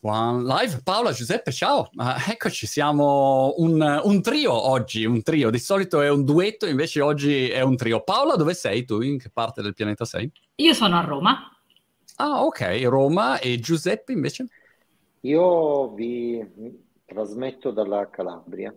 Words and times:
One 0.00 0.44
Live, 0.44 0.82
Paola, 0.84 1.10
Giuseppe, 1.10 1.50
ciao, 1.50 1.90
uh, 1.92 2.30
eccoci, 2.30 2.66
siamo 2.66 3.54
un, 3.56 4.00
un, 4.04 4.22
trio 4.22 4.52
oggi, 4.52 5.04
un 5.04 5.22
trio, 5.22 5.50
di 5.50 5.58
solito 5.58 6.00
è 6.00 6.08
un 6.08 6.24
duetto, 6.24 6.66
invece 6.66 7.00
oggi 7.00 7.48
è 7.48 7.60
un 7.60 7.76
trio. 7.76 8.04
Paola, 8.04 8.36
dove 8.36 8.54
sei 8.54 8.84
tu? 8.84 9.00
In 9.00 9.18
che 9.18 9.30
parte 9.30 9.60
del 9.60 9.74
pianeta 9.74 10.04
sei? 10.04 10.30
Io 10.56 10.72
sono 10.72 10.96
a 10.96 11.00
Roma. 11.00 11.50
Ah, 12.16 12.44
ok, 12.44 12.82
Roma 12.84 13.40
e 13.40 13.58
Giuseppe 13.58 14.12
invece? 14.12 14.46
Io 15.22 15.92
vi 15.94 16.40
trasmetto 17.04 17.72
dalla 17.72 18.08
Calabria. 18.10 18.72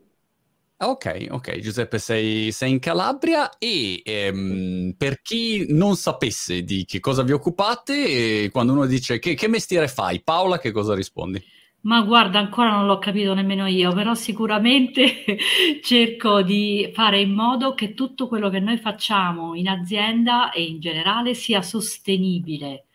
Ok, 0.79 1.27
ok, 1.31 1.57
Giuseppe, 1.57 1.97
sei, 1.97 2.51
sei 2.51 2.69
in 2.69 2.79
Calabria 2.79 3.57
e 3.57 4.03
ehm, 4.05 4.93
per 4.95 5.23
chi 5.23 5.65
non 5.69 5.95
sapesse 5.95 6.61
di 6.61 6.85
che 6.85 6.99
cosa 6.99 7.23
vi 7.23 7.31
occupate, 7.31 8.43
eh, 8.43 8.49
quando 8.51 8.73
uno 8.73 8.85
dice 8.85 9.17
che, 9.17 9.33
che 9.33 9.47
mestiere 9.47 9.87
fai, 9.87 10.21
Paola, 10.21 10.59
che 10.59 10.71
cosa 10.71 10.93
rispondi? 10.93 11.43
Ma 11.81 12.01
guarda, 12.01 12.37
ancora 12.37 12.69
non 12.69 12.85
l'ho 12.85 12.99
capito 12.99 13.33
nemmeno 13.33 13.65
io, 13.65 13.91
però 13.93 14.13
sicuramente 14.13 15.37
cerco 15.81 16.43
di 16.43 16.91
fare 16.93 17.21
in 17.21 17.33
modo 17.33 17.73
che 17.73 17.95
tutto 17.95 18.27
quello 18.27 18.49
che 18.49 18.59
noi 18.59 18.77
facciamo 18.77 19.55
in 19.55 19.69
azienda 19.69 20.51
e 20.51 20.63
in 20.63 20.79
generale 20.79 21.33
sia 21.33 21.63
sostenibile, 21.63 22.85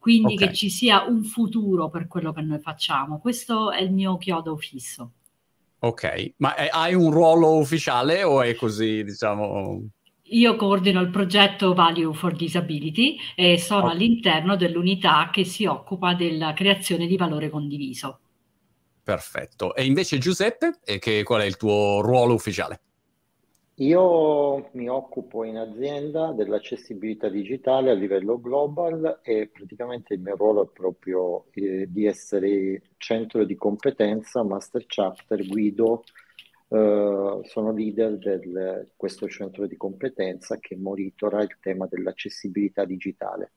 quindi 0.00 0.34
okay. 0.34 0.48
che 0.48 0.54
ci 0.54 0.70
sia 0.70 1.04
un 1.04 1.22
futuro 1.22 1.88
per 1.88 2.08
quello 2.08 2.32
che 2.32 2.40
noi 2.40 2.58
facciamo. 2.58 3.20
Questo 3.20 3.70
è 3.70 3.80
il 3.80 3.92
mio 3.92 4.16
chiodo 4.16 4.56
fisso. 4.56 5.12
Ok, 5.80 6.34
ma 6.38 6.54
è, 6.54 6.68
hai 6.72 6.94
un 6.94 7.10
ruolo 7.10 7.58
ufficiale 7.58 8.24
o 8.24 8.42
è 8.42 8.54
così, 8.54 9.04
diciamo... 9.04 9.88
Io 10.30 10.56
coordino 10.56 11.00
il 11.00 11.08
progetto 11.08 11.72
Value 11.72 12.12
for 12.12 12.34
Disability 12.34 13.16
e 13.34 13.58
sono 13.58 13.84
okay. 13.84 13.92
all'interno 13.92 14.56
dell'unità 14.56 15.30
che 15.32 15.44
si 15.44 15.64
occupa 15.64 16.14
della 16.14 16.52
creazione 16.52 17.06
di 17.06 17.16
valore 17.16 17.48
condiviso. 17.48 18.20
Perfetto. 19.02 19.74
E 19.74 19.86
invece 19.86 20.18
Giuseppe, 20.18 20.80
che, 20.98 21.22
qual 21.22 21.40
è 21.40 21.44
il 21.46 21.56
tuo 21.56 22.02
ruolo 22.02 22.34
ufficiale? 22.34 22.80
Io 23.80 24.70
mi 24.72 24.88
occupo 24.88 25.44
in 25.44 25.56
azienda 25.56 26.32
dell'accessibilità 26.32 27.28
digitale 27.28 27.92
a 27.92 27.94
livello 27.94 28.40
global 28.40 29.20
e 29.22 29.48
praticamente 29.52 30.14
il 30.14 30.20
mio 30.20 30.34
ruolo 30.34 30.64
è 30.64 30.70
proprio 30.72 31.44
eh, 31.52 31.86
di 31.88 32.04
essere 32.04 32.82
centro 32.96 33.44
di 33.44 33.54
competenza, 33.54 34.42
master 34.42 34.84
chapter, 34.86 35.46
guido, 35.46 36.02
eh, 36.70 37.40
sono 37.44 37.72
leader 37.72 38.18
di 38.18 38.52
questo 38.96 39.28
centro 39.28 39.66
di 39.68 39.76
competenza 39.76 40.58
che 40.58 40.76
monitora 40.76 41.40
il 41.42 41.56
tema 41.60 41.86
dell'accessibilità 41.86 42.84
digitale. 42.84 43.52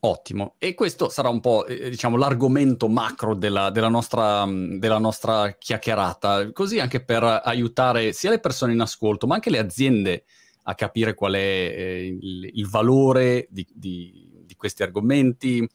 Ottimo, 0.00 0.56
e 0.58 0.74
questo 0.74 1.08
sarà 1.08 1.30
un 1.30 1.40
po', 1.40 1.64
eh, 1.66 1.88
diciamo, 1.88 2.18
l'argomento 2.18 2.86
macro 2.86 3.34
della, 3.34 3.70
della, 3.70 3.88
nostra, 3.88 4.46
della, 4.46 4.98
nostra, 4.98 5.56
chiacchierata, 5.58 6.52
così 6.52 6.78
anche 6.78 7.02
per 7.02 7.24
aiutare 7.24 8.12
sia 8.12 8.28
le 8.30 8.38
persone 8.38 8.74
in 8.74 8.80
ascolto, 8.80 9.26
ma 9.26 9.34
anche 9.34 9.50
le 9.50 9.58
aziende 9.58 10.24
a 10.64 10.74
capire 10.74 11.14
qual 11.14 11.32
è 11.32 11.38
eh, 11.38 12.06
il, 12.20 12.50
il, 12.52 12.68
valore 12.68 13.46
di, 13.50 13.66
di, 13.72 14.42
di 14.44 14.54
questi 14.54 14.82
argomenti, 14.82 15.66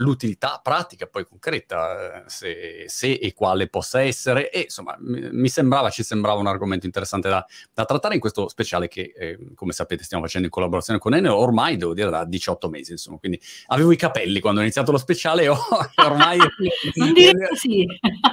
l'utilità 0.00 0.60
pratica 0.62 1.06
poi 1.06 1.26
concreta, 1.26 2.22
eh, 2.22 2.22
se, 2.26 2.84
se, 2.86 3.12
e 3.12 3.32
quale 3.32 3.68
possa 3.68 4.02
essere. 4.02 4.50
E 4.50 4.62
insomma, 4.62 4.96
mi 4.98 5.48
sembrava, 5.48 5.90
ci 5.90 6.02
sembrava 6.02 6.40
un 6.40 6.46
argomento 6.46 6.86
interessante 6.86 7.28
da, 7.28 7.44
da 7.72 7.84
trattare 7.84 8.14
in 8.14 8.20
questo 8.20 8.48
speciale 8.48 8.88
che, 8.88 9.12
eh, 9.16 9.38
come 9.54 9.72
sapete, 9.72 10.02
stiamo 10.04 10.24
facendo 10.24 10.46
in 10.46 10.52
collaborazione 10.52 10.98
con 10.98 11.14
Enel 11.14 11.32
ormai, 11.32 11.76
devo 11.76 11.94
dire, 11.94 12.10
da 12.10 12.24
18 12.24 12.68
mesi, 12.68 12.92
insomma. 12.92 13.18
Quindi 13.18 13.40
avevo 13.66 13.92
i 13.92 13.96
capelli 13.96 14.40
quando 14.40 14.60
ho 14.60 14.62
iniziato 14.62 14.90
lo 14.90 14.98
speciale 14.98 15.44
e 15.44 15.48
ormai... 15.48 16.38
non 16.94 17.12
dire 17.12 17.48
così. 17.48 17.86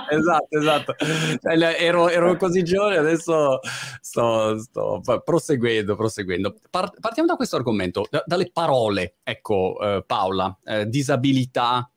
esatto, 0.09 0.57
esatto. 0.57 0.95
Cioè, 0.97 1.75
ero, 1.79 2.09
ero, 2.09 2.35
così 2.37 2.63
giovane, 2.63 2.97
adesso 2.97 3.59
sto, 4.01 4.57
sto 4.57 5.01
proseguendo, 5.23 5.95
proseguendo. 5.95 6.55
Part- 6.69 6.99
partiamo 6.99 7.27
da 7.27 7.35
questo 7.35 7.57
argomento, 7.57 8.07
da, 8.09 8.23
dalle 8.25 8.49
parole. 8.51 9.15
Ecco, 9.23 9.77
eh, 9.81 10.03
Paola, 10.05 10.57
eh, 10.63 10.87
disabilità 10.87 11.56
disabilità, 11.57 11.89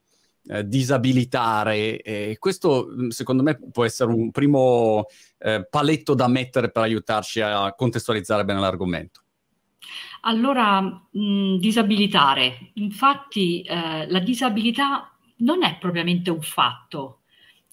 eh, 0.47 0.67
disabilitare. 0.67 2.01
E 2.03 2.37
questo 2.39 2.89
mm, 2.91 3.09
secondo 3.09 3.43
me 3.43 3.59
può 3.71 3.85
essere 3.85 4.11
un 4.11 4.31
primo 4.31 5.07
eh, 5.39 5.67
paletto 5.69 6.15
da 6.15 6.29
mettere 6.29 6.71
per 6.71 6.83
aiutarci 6.83 7.41
a 7.41 7.73
contestualizzare 7.75 8.45
bene 8.45 8.61
l'argomento. 8.61 9.23
Allora, 10.23 10.81
mh, 10.81 11.21
mm, 11.21 11.57
disabilitare. 11.57 12.71
Infatti 12.75 13.63
eh, 13.63 14.07
la 14.09 14.21
disabilità 14.21 15.15
non 15.39 15.63
è 15.63 15.79
propriamente 15.79 16.31
un 16.31 16.43
fatto, 16.43 17.21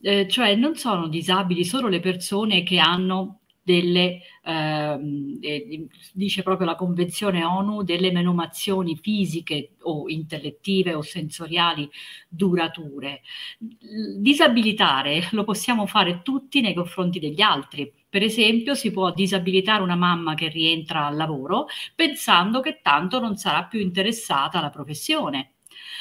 eh, 0.02 0.28
cioè 0.30 0.56
non 0.56 0.76
sono 0.76 1.08
disabili 1.08 1.66
solo 1.66 1.88
le 1.88 2.00
persone 2.00 2.64
che 2.64 2.80
hanno 2.80 3.37
delle, 3.68 4.22
eh, 4.46 5.88
dice 6.14 6.42
proprio 6.42 6.68
la 6.68 6.76
Convenzione 6.76 7.44
ONU, 7.44 7.84
delle 7.84 8.14
menomazioni 8.14 8.96
fisiche 8.96 9.74
o 9.82 10.08
intellettive 10.08 10.94
o 10.94 11.02
sensoriali 11.02 11.90
durature. 12.30 13.24
Disabilitare 13.58 15.28
lo 15.32 15.44
possiamo 15.44 15.86
fare 15.86 16.22
tutti 16.24 16.62
nei 16.62 16.74
confronti 16.74 17.20
degli 17.20 17.42
altri. 17.42 17.92
Per 18.10 18.24
esempio, 18.24 18.74
si 18.74 18.90
può 18.92 19.12
disabilitare 19.12 19.84
una 19.84 19.98
mamma 19.98 20.34
che 20.34 20.48
rientra 20.48 21.08
al 21.08 21.18
lavoro 21.18 21.68
pensando 21.94 22.62
che 22.62 22.80
tanto 22.82 23.20
non 23.20 23.36
sarà 23.36 23.66
più 23.66 23.82
interessata 23.82 24.60
alla 24.60 24.70
professione. 24.70 25.56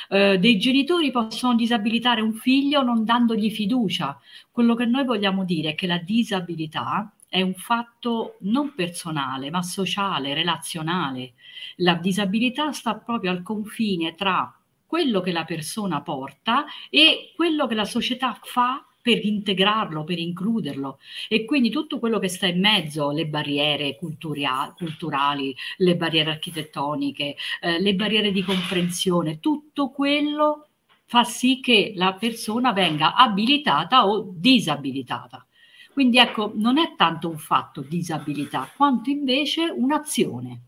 Uh, 0.09 0.37
dei 0.37 0.57
genitori 0.57 1.11
possono 1.11 1.57
disabilitare 1.57 2.21
un 2.21 2.33
figlio 2.33 2.83
non 2.83 3.05
dandogli 3.05 3.51
fiducia. 3.51 4.17
Quello 4.53 4.77
che 4.77 4.87
noi 4.87 5.05
vogliamo 5.05 5.45
dire 5.45 5.71
è 5.71 5.75
che 5.75 5.89
la 5.89 5.99
disabilità 5.99 7.13
è 7.37 7.43
un 7.43 7.53
fatto 7.53 8.37
non 8.41 8.75
personale, 8.75 9.51
ma 9.51 9.63
sociale, 9.63 10.33
relazionale. 10.33 11.35
La 11.77 11.93
disabilità 11.93 12.73
sta 12.73 12.95
proprio 12.95 13.31
al 13.31 13.43
confine 13.43 14.15
tra 14.15 14.59
quello 14.87 15.21
che 15.21 15.33
la 15.33 15.45
persona 15.45 16.01
porta 16.01 16.65
e 16.89 17.33
quello 17.37 17.67
che 17.67 17.75
la 17.75 17.85
società 17.85 18.39
fa 18.43 18.87
per 19.03 19.23
integrarlo, 19.23 20.03
per 20.05 20.19
includerlo. 20.19 20.99
E 21.29 21.45
quindi 21.45 21.69
tutto 21.69 21.99
quello 21.99 22.19
che 22.19 22.29
sta 22.29 22.47
in 22.47 22.59
mezzo, 22.59 23.11
le 23.11 23.27
barriere 23.27 23.97
culturia- 23.97 24.73
culturali, 24.75 25.55
le 25.77 25.95
barriere 25.95 26.31
architettoniche, 26.31 27.37
eh, 27.61 27.81
le 27.83 27.95
barriere 27.95 28.33
di 28.33 28.43
comprensione, 28.43 29.41
tutto 29.41 29.91
quello 29.91 30.69
fa 31.05 31.23
sì 31.23 31.61
che 31.61 31.93
la 31.97 32.15
persona 32.15 32.73
venga 32.73 33.15
abilitata 33.15 34.07
o 34.07 34.27
disabilitata. 34.35 35.47
Quindi 35.97 36.19
ecco, 36.19 36.53
non 36.55 36.77
è 36.77 36.93
tanto 36.95 37.31
un 37.31 37.39
fatto 37.39 37.81
disabilità, 37.81 38.71
quanto 38.77 39.09
invece 39.09 39.73
un'azione 39.75 40.61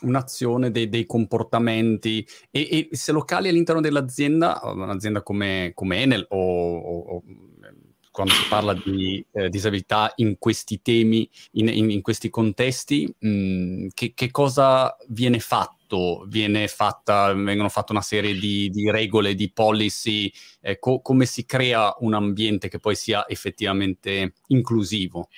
un'azione 0.00 0.70
dei, 0.70 0.88
dei 0.88 1.04
comportamenti 1.04 2.26
e, 2.50 2.88
e, 2.90 2.96
se 2.96 3.12
locali 3.12 3.50
all'interno 3.50 3.82
dell'azienda, 3.82 4.58
un'azienda 4.62 5.22
come, 5.22 5.72
come 5.74 6.00
Enel 6.00 6.24
o, 6.30 6.78
o, 6.78 7.22
quando 8.10 8.32
si 8.32 8.48
parla 8.48 8.72
di 8.72 9.22
eh, 9.32 9.50
disabilità 9.50 10.14
in 10.16 10.38
questi 10.38 10.80
temi, 10.80 11.28
in, 11.52 11.68
in, 11.68 11.90
in 11.90 12.00
questi 12.00 12.30
contesti, 12.30 13.14
mh, 13.18 13.28
mm, 13.28 13.86
che, 13.92 14.14
che, 14.14 14.30
cosa 14.30 14.96
viene 15.08 15.40
fatto? 15.40 15.79
Fatto, 15.90 16.26
fatta, 16.68 17.32
vengono 17.34 17.68
fatte 17.68 17.92
una 17.92 18.00
serie 18.00 18.34
di, 18.34 18.70
di 18.70 18.90
regole, 18.90 19.34
di 19.34 19.50
policy, 19.50 20.32
eh, 20.60 20.78
co- 20.78 21.00
come 21.00 21.26
si 21.26 21.44
crea 21.44 21.94
un 22.00 22.14
ambiente 22.14 22.68
che 22.68 22.78
poi 22.78 22.94
sia 22.94 23.26
effettivamente 23.28 24.34
inclusivo? 24.48 25.28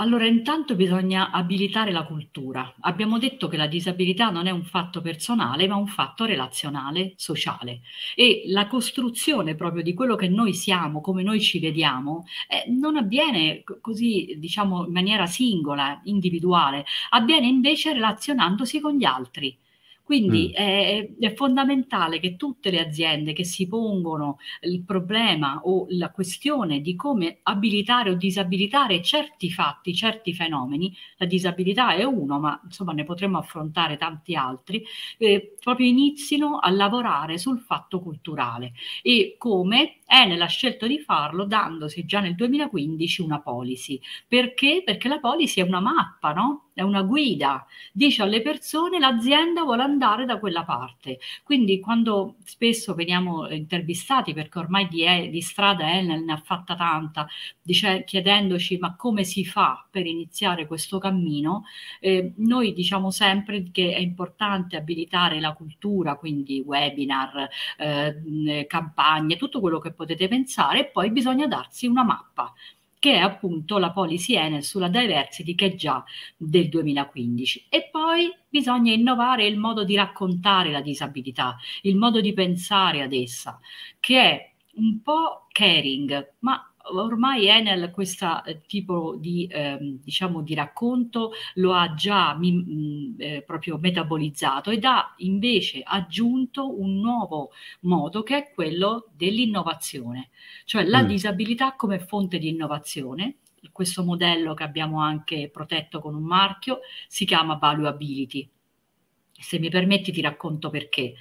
Allora, 0.00 0.24
intanto 0.24 0.76
bisogna 0.76 1.30
abilitare 1.30 1.92
la 1.92 2.04
cultura. 2.04 2.74
Abbiamo 2.80 3.18
detto 3.18 3.48
che 3.48 3.58
la 3.58 3.66
disabilità 3.66 4.30
non 4.30 4.46
è 4.46 4.50
un 4.50 4.64
fatto 4.64 5.02
personale, 5.02 5.68
ma 5.68 5.76
un 5.76 5.88
fatto 5.88 6.24
relazionale, 6.24 7.12
sociale. 7.16 7.82
E 8.16 8.44
la 8.46 8.66
costruzione 8.66 9.56
proprio 9.56 9.82
di 9.82 9.92
quello 9.92 10.16
che 10.16 10.28
noi 10.28 10.54
siamo, 10.54 11.02
come 11.02 11.22
noi 11.22 11.38
ci 11.42 11.58
vediamo, 11.58 12.24
eh, 12.48 12.70
non 12.70 12.96
avviene 12.96 13.62
così, 13.82 14.36
diciamo, 14.38 14.86
in 14.86 14.92
maniera 14.92 15.26
singola, 15.26 16.00
individuale, 16.04 16.86
avviene 17.10 17.46
invece 17.46 17.92
relazionandosi 17.92 18.80
con 18.80 18.96
gli 18.96 19.04
altri. 19.04 19.54
Quindi 20.10 20.48
mm. 20.48 20.54
è, 20.54 21.08
è, 21.20 21.34
fondamentale 21.34 22.18
che 22.18 22.34
tutte 22.34 22.72
le 22.72 22.80
aziende 22.80 23.32
che 23.32 23.44
si 23.44 23.68
pongono 23.68 24.38
il 24.62 24.82
problema 24.82 25.60
o 25.62 25.86
la 25.90 26.10
questione 26.10 26.80
di 26.80 26.96
come 26.96 27.38
abilitare 27.44 28.10
o 28.10 28.14
disabilitare 28.14 29.02
certi 29.02 29.52
fatti, 29.52 29.94
certi 29.94 30.34
fenomeni, 30.34 30.92
la 31.16 31.26
disabilità 31.26 31.94
è 31.94 32.02
uno, 32.02 32.40
ma 32.40 32.60
insomma 32.64 32.92
ne 32.92 33.04
potremmo 33.04 33.38
affrontare 33.38 33.96
tanti 33.98 34.34
altri, 34.34 34.84
eh, 35.16 35.54
proprio 35.60 35.86
inizino 35.86 36.58
a 36.58 36.70
lavorare 36.70 37.38
sul 37.38 37.60
fatto 37.60 38.00
culturale 38.00 38.72
e 39.02 39.36
come 39.38 39.98
Enel 40.06 40.42
ha 40.42 40.46
scelto 40.46 40.88
di 40.88 40.98
farlo 40.98 41.44
dandosi 41.44 42.04
già 42.04 42.18
nel 42.18 42.34
2015 42.34 43.22
una 43.22 43.40
policy. 43.40 44.00
Perché? 44.26 44.82
Perché 44.84 45.06
la 45.06 45.20
policy 45.20 45.60
è 45.60 45.64
una 45.64 45.78
mappa, 45.78 46.32
no? 46.32 46.69
È 46.80 46.82
una 46.82 47.02
guida, 47.02 47.66
dice 47.92 48.22
alle 48.22 48.40
persone 48.40 48.98
l'azienda 48.98 49.64
vuole 49.64 49.82
andare 49.82 50.24
da 50.24 50.38
quella 50.38 50.64
parte. 50.64 51.18
Quindi 51.42 51.78
quando 51.78 52.36
spesso 52.44 52.94
veniamo 52.94 53.50
intervistati, 53.50 54.32
perché 54.32 54.58
ormai 54.60 54.88
di, 54.88 55.28
di 55.28 55.42
strada 55.42 55.92
Enel 55.92 56.24
ne 56.24 56.32
ha 56.32 56.38
fatta 56.42 56.74
tanta, 56.76 57.28
dice, 57.60 58.02
chiedendoci 58.04 58.78
ma 58.78 58.96
come 58.96 59.24
si 59.24 59.44
fa 59.44 59.86
per 59.90 60.06
iniziare 60.06 60.66
questo 60.66 60.96
cammino, 60.96 61.64
eh, 62.00 62.32
noi 62.36 62.72
diciamo 62.72 63.10
sempre 63.10 63.70
che 63.70 63.92
è 63.94 63.98
importante 63.98 64.76
abilitare 64.76 65.38
la 65.38 65.52
cultura, 65.52 66.14
quindi 66.14 66.62
webinar, 66.64 67.46
eh, 67.76 68.64
campagne, 68.66 69.36
tutto 69.36 69.60
quello 69.60 69.80
che 69.80 69.92
potete 69.92 70.28
pensare 70.28 70.80
e 70.80 70.86
poi 70.86 71.10
bisogna 71.10 71.46
darsi 71.46 71.86
una 71.86 72.04
mappa 72.04 72.54
che 73.00 73.14
è 73.14 73.18
appunto 73.18 73.78
la 73.78 73.90
policy 73.90 74.34
Enel 74.36 74.62
sulla 74.62 74.88
diversity 74.88 75.56
che 75.56 75.66
è 75.66 75.74
già 75.74 76.04
del 76.36 76.68
2015. 76.68 77.66
E 77.68 77.88
poi 77.90 78.32
bisogna 78.48 78.92
innovare 78.92 79.46
il 79.46 79.58
modo 79.58 79.82
di 79.84 79.96
raccontare 79.96 80.70
la 80.70 80.82
disabilità, 80.82 81.56
il 81.82 81.96
modo 81.96 82.20
di 82.20 82.32
pensare 82.32 83.02
ad 83.02 83.12
essa, 83.12 83.58
che 83.98 84.20
è 84.20 84.52
un 84.74 85.00
po' 85.02 85.46
caring, 85.50 86.34
ma 86.40 86.69
ormai 86.92 87.46
Enel 87.46 87.90
questo 87.90 88.44
eh, 88.44 88.60
tipo 88.66 89.16
di, 89.18 89.46
eh, 89.46 89.78
diciamo, 89.80 90.42
di 90.42 90.54
racconto 90.54 91.32
lo 91.54 91.72
ha 91.74 91.94
già 91.94 92.34
mh, 92.34 92.46
mm, 92.46 93.14
eh, 93.18 93.42
proprio 93.46 93.78
metabolizzato 93.78 94.70
ed 94.70 94.84
ha 94.84 95.14
invece 95.18 95.82
aggiunto 95.84 96.80
un 96.80 97.00
nuovo 97.00 97.50
modo 97.80 98.22
che 98.22 98.36
è 98.36 98.50
quello 98.52 99.08
dell'innovazione, 99.14 100.30
cioè 100.64 100.84
la 100.84 101.02
mm. 101.02 101.06
disabilità 101.06 101.74
come 101.74 101.98
fonte 101.98 102.38
di 102.38 102.48
innovazione. 102.48 103.36
Questo 103.72 104.02
modello 104.04 104.54
che 104.54 104.62
abbiamo 104.62 105.00
anche 105.00 105.50
protetto 105.52 106.00
con 106.00 106.14
un 106.14 106.22
marchio 106.22 106.80
si 107.08 107.26
chiama 107.26 107.56
Valuability. 107.56 108.48
Se 109.32 109.58
mi 109.58 109.68
permetti 109.68 110.12
ti 110.12 110.20
racconto 110.20 110.70
perché. 110.70 111.14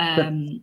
Eh, 0.00 0.62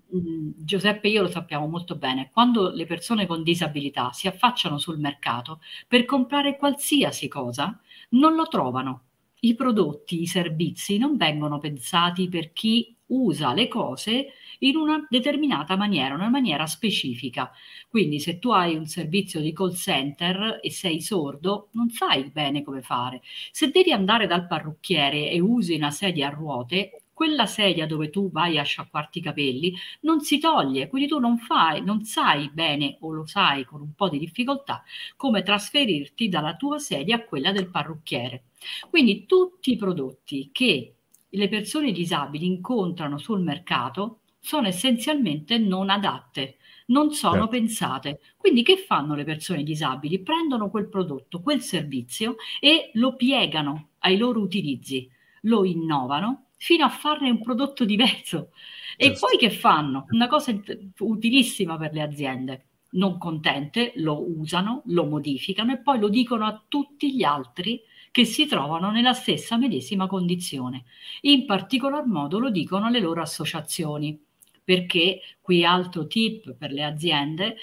Giuseppe 0.56 1.08
e 1.08 1.12
io 1.12 1.22
lo 1.22 1.30
sappiamo 1.30 1.68
molto 1.68 1.96
bene, 1.96 2.32
quando 2.32 2.72
le 2.72 2.86
persone 2.86 3.28
con 3.28 3.44
disabilità 3.44 4.12
si 4.12 4.28
affacciano 4.28 4.80
sul 4.80 4.98
mercato 4.98 5.62
per 5.88 6.06
comprare 6.06 6.58
qualsiasi 6.58 7.28
cosa, 7.28 7.80
non 8.10 8.34
lo 8.34 8.48
trovano. 8.48 9.04
I 9.42 9.54
prodotti, 9.54 10.24
i 10.24 10.26
servizi 10.26 10.98
non 10.98 11.18
vengono 11.18 11.60
pensati 11.60 12.28
per 12.28 12.52
chi 12.52 12.96
usa 13.10 13.54
le 13.54 13.68
cose 13.68 14.30
in 14.60 14.76
una 14.76 15.06
determinata 15.08 15.76
maniera, 15.78 16.16
una 16.16 16.30
maniera 16.30 16.66
specifica. 16.66 17.52
Quindi 17.88 18.20
se 18.20 18.40
tu 18.40 18.50
hai 18.50 18.76
un 18.76 18.88
servizio 18.88 19.40
di 19.40 19.54
call 19.54 19.74
center 19.74 20.60
e 20.64 20.72
sei 20.72 21.00
sordo, 21.00 21.70
non 21.74 21.92
sai 21.92 22.32
bene 22.32 22.64
come 22.64 22.82
fare. 22.82 23.22
Se 23.52 23.70
devi 23.70 23.92
andare 23.92 24.26
dal 24.26 24.48
parrucchiere 24.48 25.30
e 25.30 25.40
usi 25.40 25.76
una 25.76 25.92
sedia 25.92 26.28
a 26.28 26.32
ruote, 26.32 27.04
quella 27.18 27.48
sedia 27.48 27.88
dove 27.88 28.12
tu 28.12 28.30
vai 28.30 28.60
a 28.60 28.64
sciacquarti 28.64 29.18
i 29.18 29.22
capelli 29.24 29.76
non 30.02 30.22
si 30.22 30.38
toglie, 30.38 30.88
quindi 30.88 31.08
tu 31.08 31.18
non 31.18 31.40
fai, 31.40 31.84
non 31.84 32.04
sai 32.04 32.52
bene 32.54 32.98
o 33.00 33.12
lo 33.12 33.26
sai 33.26 33.66
con 33.66 33.82
un 33.82 33.96
po' 33.96 34.08
di 34.08 34.20
difficoltà 34.20 34.84
come 35.16 35.42
trasferirti 35.42 36.30
dalla 36.30 36.56
tua 36.56 36.78
sedia 36.78 37.16
a 37.16 37.24
quella 37.24 37.52
del 37.52 37.72
parrucchiere. 37.72 38.44
Quindi 38.88 39.26
tutti 39.26 39.72
i 39.72 39.78
prodotti 39.78 40.52
che 40.52 40.94
le 41.28 41.50
persone 41.50 41.92
disabili 41.92 42.46
incontrano 42.46 43.18
sul 43.18 43.42
mercato 43.42 44.20
sono 44.40 44.68
essenzialmente 44.68 45.58
non 45.58 45.90
adatte, 45.90 46.58
non 46.88 47.12
sono 47.14 47.34
certo. 47.34 47.48
pensate. 47.48 48.20
Quindi 48.38 48.62
che 48.62 48.78
fanno 48.78 49.16
le 49.16 49.24
persone 49.24 49.64
disabili? 49.64 50.20
Prendono 50.20 50.70
quel 50.70 50.88
prodotto, 50.88 51.42
quel 51.42 51.62
servizio 51.62 52.36
e 52.60 52.92
lo 52.94 53.16
piegano 53.16 53.88
ai 54.02 54.18
loro 54.18 54.40
utilizzi, 54.40 55.10
lo 55.42 55.66
innovano 55.66 56.44
fino 56.58 56.84
a 56.84 56.90
farne 56.90 57.30
un 57.30 57.42
prodotto 57.42 57.86
diverso. 57.86 58.52
E 58.98 59.10
Giusto. 59.10 59.28
poi 59.28 59.38
che 59.38 59.50
fanno? 59.50 60.06
Una 60.10 60.28
cosa 60.28 60.54
utilissima 61.00 61.78
per 61.78 61.94
le 61.94 62.02
aziende. 62.02 62.66
Non 62.90 63.18
contente, 63.18 63.94
lo 63.98 64.26
usano, 64.40 64.82
lo 64.86 65.06
modificano 65.06 65.74
e 65.74 65.78
poi 65.80 66.00
lo 66.00 66.10
dicono 66.10 66.46
a 66.46 66.64
tutti 66.68 67.16
gli 67.16 67.24
altri 67.24 67.82
che 68.12 68.26
si 68.26 68.48
trovano 68.48 68.90
nella 68.90 69.14
stessa 69.14 69.58
medesima 69.58 70.08
condizione. 70.08 70.86
In 71.22 71.46
particolar 71.46 72.06
modo 72.08 72.40
lo 72.40 72.50
dicono 72.50 72.88
alle 72.88 73.00
loro 73.00 73.22
associazioni, 73.22 74.20
perché 74.64 75.22
qui 75.40 75.64
altro 75.64 76.08
tip 76.08 76.56
per 76.56 76.72
le 76.72 76.84
aziende, 76.84 77.58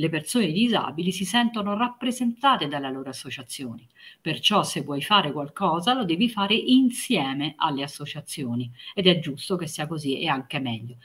le 0.00 0.08
persone 0.08 0.50
disabili 0.50 1.12
si 1.12 1.26
sentono 1.26 1.76
rappresentate 1.76 2.68
dalle 2.68 2.90
loro 2.90 3.10
associazioni. 3.10 3.86
Perciò 4.20 4.62
se 4.62 4.80
vuoi 4.80 5.02
fare 5.02 5.30
qualcosa 5.30 5.92
lo 5.92 6.06
devi 6.06 6.30
fare 6.30 6.54
insieme 6.54 7.52
alle 7.56 7.82
associazioni 7.82 8.70
ed 8.94 9.06
è 9.06 9.18
giusto 9.18 9.56
che 9.56 9.66
sia 9.66 9.86
così 9.86 10.18
e 10.18 10.26
anche 10.26 10.58
meglio. 10.58 10.96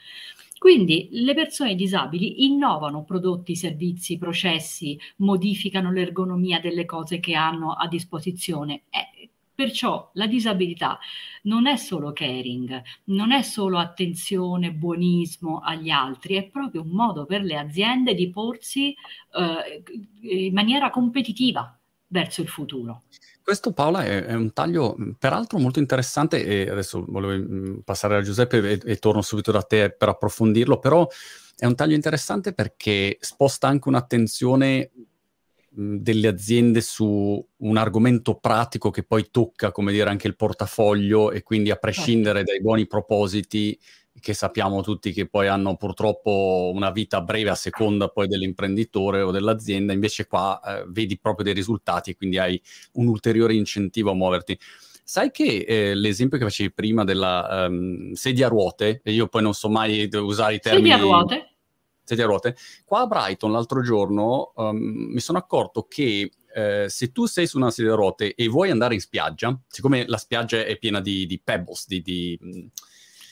Quindi 0.58 1.08
le 1.12 1.34
persone 1.34 1.74
disabili 1.74 2.46
innovano 2.46 3.04
prodotti, 3.04 3.54
servizi, 3.54 4.16
processi, 4.16 4.98
modificano 5.16 5.92
l'ergonomia 5.92 6.58
delle 6.58 6.86
cose 6.86 7.20
che 7.20 7.34
hanno 7.34 7.72
a 7.72 7.86
disposizione. 7.88 8.84
Eh, 8.88 9.05
Perciò 9.56 10.10
la 10.12 10.26
disabilità 10.26 10.98
non 11.44 11.66
è 11.66 11.76
solo 11.76 12.12
caring, 12.12 12.82
non 13.04 13.32
è 13.32 13.40
solo 13.40 13.78
attenzione, 13.78 14.70
buonismo 14.70 15.60
agli 15.60 15.88
altri, 15.88 16.34
è 16.34 16.44
proprio 16.44 16.82
un 16.82 16.90
modo 16.90 17.24
per 17.24 17.42
le 17.42 17.56
aziende 17.56 18.14
di 18.14 18.28
porsi 18.28 18.94
eh, 19.32 19.82
in 20.20 20.52
maniera 20.52 20.90
competitiva 20.90 21.74
verso 22.08 22.42
il 22.42 22.48
futuro. 22.48 23.04
Questo 23.42 23.72
Paola 23.72 24.04
è, 24.04 24.24
è, 24.24 24.34
un 24.34 24.52
taglio 24.52 24.94
peraltro 25.18 25.58
molto 25.58 25.78
interessante 25.78 26.44
e 26.44 26.68
adesso 26.68 27.02
volevo 27.08 27.80
passare 27.82 28.16
a 28.16 28.20
Giuseppe 28.20 28.58
e, 28.58 28.80
e 28.84 28.96
torno 28.96 29.22
subito 29.22 29.52
da 29.52 29.62
te 29.62 29.90
per 29.90 30.10
approfondirlo, 30.10 30.78
però 30.78 31.08
è 31.56 31.64
un 31.64 31.74
taglio 31.74 31.94
interessante 31.94 32.52
perché 32.52 33.16
sposta 33.20 33.68
anche 33.68 33.88
un'attenzione 33.88 34.90
delle 35.78 36.28
aziende 36.28 36.80
su 36.80 37.46
un 37.56 37.76
argomento 37.76 38.36
pratico 38.36 38.90
che 38.90 39.02
poi 39.02 39.28
tocca, 39.30 39.72
come 39.72 39.92
dire, 39.92 40.08
anche 40.08 40.26
il 40.26 40.34
portafoglio 40.34 41.30
e 41.30 41.42
quindi 41.42 41.68
a 41.68 41.74
certo. 41.74 41.86
prescindere 41.86 42.44
dai 42.44 42.62
buoni 42.62 42.86
propositi 42.86 43.78
che 44.18 44.32
sappiamo 44.32 44.80
tutti 44.80 45.12
che 45.12 45.28
poi 45.28 45.48
hanno 45.48 45.76
purtroppo 45.76 46.70
una 46.74 46.90
vita 46.90 47.20
breve 47.20 47.50
a 47.50 47.54
seconda 47.54 48.08
poi 48.08 48.26
dell'imprenditore 48.26 49.20
o 49.20 49.30
dell'azienda, 49.30 49.92
invece 49.92 50.26
qua 50.26 50.58
eh, 50.64 50.84
vedi 50.88 51.18
proprio 51.18 51.44
dei 51.44 51.52
risultati 51.52 52.10
e 52.10 52.16
quindi 52.16 52.38
hai 52.38 52.58
un 52.92 53.08
ulteriore 53.08 53.52
incentivo 53.52 54.12
a 54.12 54.14
muoverti. 54.14 54.58
Sai 55.04 55.30
che 55.30 55.66
eh, 55.68 55.94
l'esempio 55.94 56.38
che 56.38 56.44
facevi 56.44 56.72
prima 56.72 57.04
della 57.04 57.66
um, 57.68 58.12
sedia 58.14 58.46
a 58.46 58.48
ruote, 58.48 59.02
e 59.04 59.12
io 59.12 59.28
poi 59.28 59.42
non 59.42 59.52
so 59.52 59.68
mai 59.68 60.08
usare 60.14 60.54
i 60.54 60.58
termini... 60.58 60.88
Sedia 60.88 61.04
a 61.04 61.06
ruote? 61.06 61.55
Sedia 62.06 62.24
a 62.24 62.28
ruote. 62.28 62.56
Qua 62.84 63.00
a 63.00 63.06
Brighton 63.06 63.52
l'altro 63.52 63.82
giorno 63.82 64.52
um, 64.56 64.76
mi 64.78 65.20
sono 65.20 65.38
accorto 65.38 65.86
che 65.88 66.30
eh, 66.54 66.86
se 66.88 67.12
tu 67.12 67.26
sei 67.26 67.46
su 67.46 67.58
una 67.58 67.70
sedia 67.70 67.92
a 67.92 67.96
ruote 67.96 68.34
e 68.34 68.48
vuoi 68.48 68.70
andare 68.70 68.94
in 68.94 69.00
spiaggia, 69.00 69.58
siccome 69.68 70.06
la 70.06 70.16
spiaggia 70.16 70.64
è 70.64 70.78
piena 70.78 71.00
di, 71.00 71.26
di 71.26 71.38
pebbles, 71.38 71.86
di, 71.86 72.00
di 72.00 72.70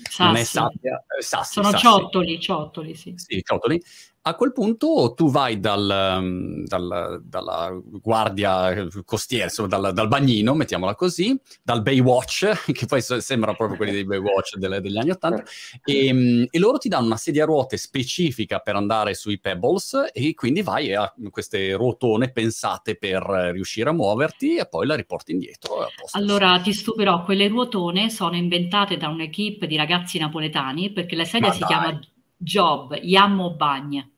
sassi. 0.02 0.23
non 0.23 0.37
è 0.37 0.45
sabbia, 0.45 1.04
eh, 1.19 1.23
sassi, 1.23 1.52
sono 1.54 1.71
sassi. 1.71 1.85
ciottoli, 1.85 2.40
ciottoli, 2.40 2.95
sì. 2.95 3.14
Sì, 3.16 3.43
ciottoli 3.43 3.81
a 4.26 4.35
quel 4.37 4.52
punto 4.52 5.12
tu 5.14 5.31
vai 5.31 5.61
dal, 5.61 6.19
mm, 6.23 6.64
dal, 6.64 7.21
dalla 7.23 7.78
guardia 8.00 8.88
costiera, 9.04 9.45
insomma, 9.45 9.69
dal, 9.69 9.93
dal, 9.93 10.09
bagnino, 10.09 10.54
mettiamola 10.54 10.95
così, 10.95 11.38
dal 11.62 11.83
Baywatch, 11.83 12.64
che 12.73 12.87
poi 12.87 13.02
sembra 13.02 13.52
proprio 13.52 13.76
quelli 13.76 13.93
dei 13.93 14.04
Baywatch 14.04 14.57
delle, 14.57 14.81
degli 14.81 14.97
anni 14.97 15.11
Ottanta, 15.11 15.43
e, 15.85 16.12
mm, 16.12 16.45
e, 16.50 16.59
loro 16.59 16.78
ti 16.78 16.88
danno 16.88 17.04
una 17.07 17.19
sedia 17.19 17.43
a 17.43 17.47
ruote 17.47 17.76
specifica 17.76 18.61
per 18.61 18.76
andare 18.76 19.12
sui 19.12 19.38
pebbles 19.38 20.07
e 20.14 20.33
quindi 20.33 20.62
vai 20.62 20.95
a 20.95 21.12
queste 21.31 21.75
ruotone 21.75 22.33
pensate 22.33 22.97
per 22.97 23.23
riuscire 23.52 23.90
a 23.90 23.93
muoverti 23.93 24.57
e 24.57 24.66
poi 24.66 24.87
la 24.87 24.95
riporti 24.95 25.33
indietro. 25.33 25.87
Allora 26.12 26.59
ti 26.61 26.73
stupirò, 26.73 27.25
quelle 27.25 27.47
ruotone 27.49 28.09
sono 28.09 28.37
inventate 28.37 28.97
da 28.97 29.09
un'equipe 29.09 29.66
di 29.66 29.76
ragazzi 29.76 30.19
napoletani 30.19 30.93
perché 30.93 31.14
la 31.14 31.26
sedia 31.26 31.49
Ma 31.49 31.52
si 31.52 31.61
dai. 31.61 31.69
chiama 31.69 32.00
Job, 32.38 32.99
Yammo 33.02 33.54
Bagne. 33.54 34.13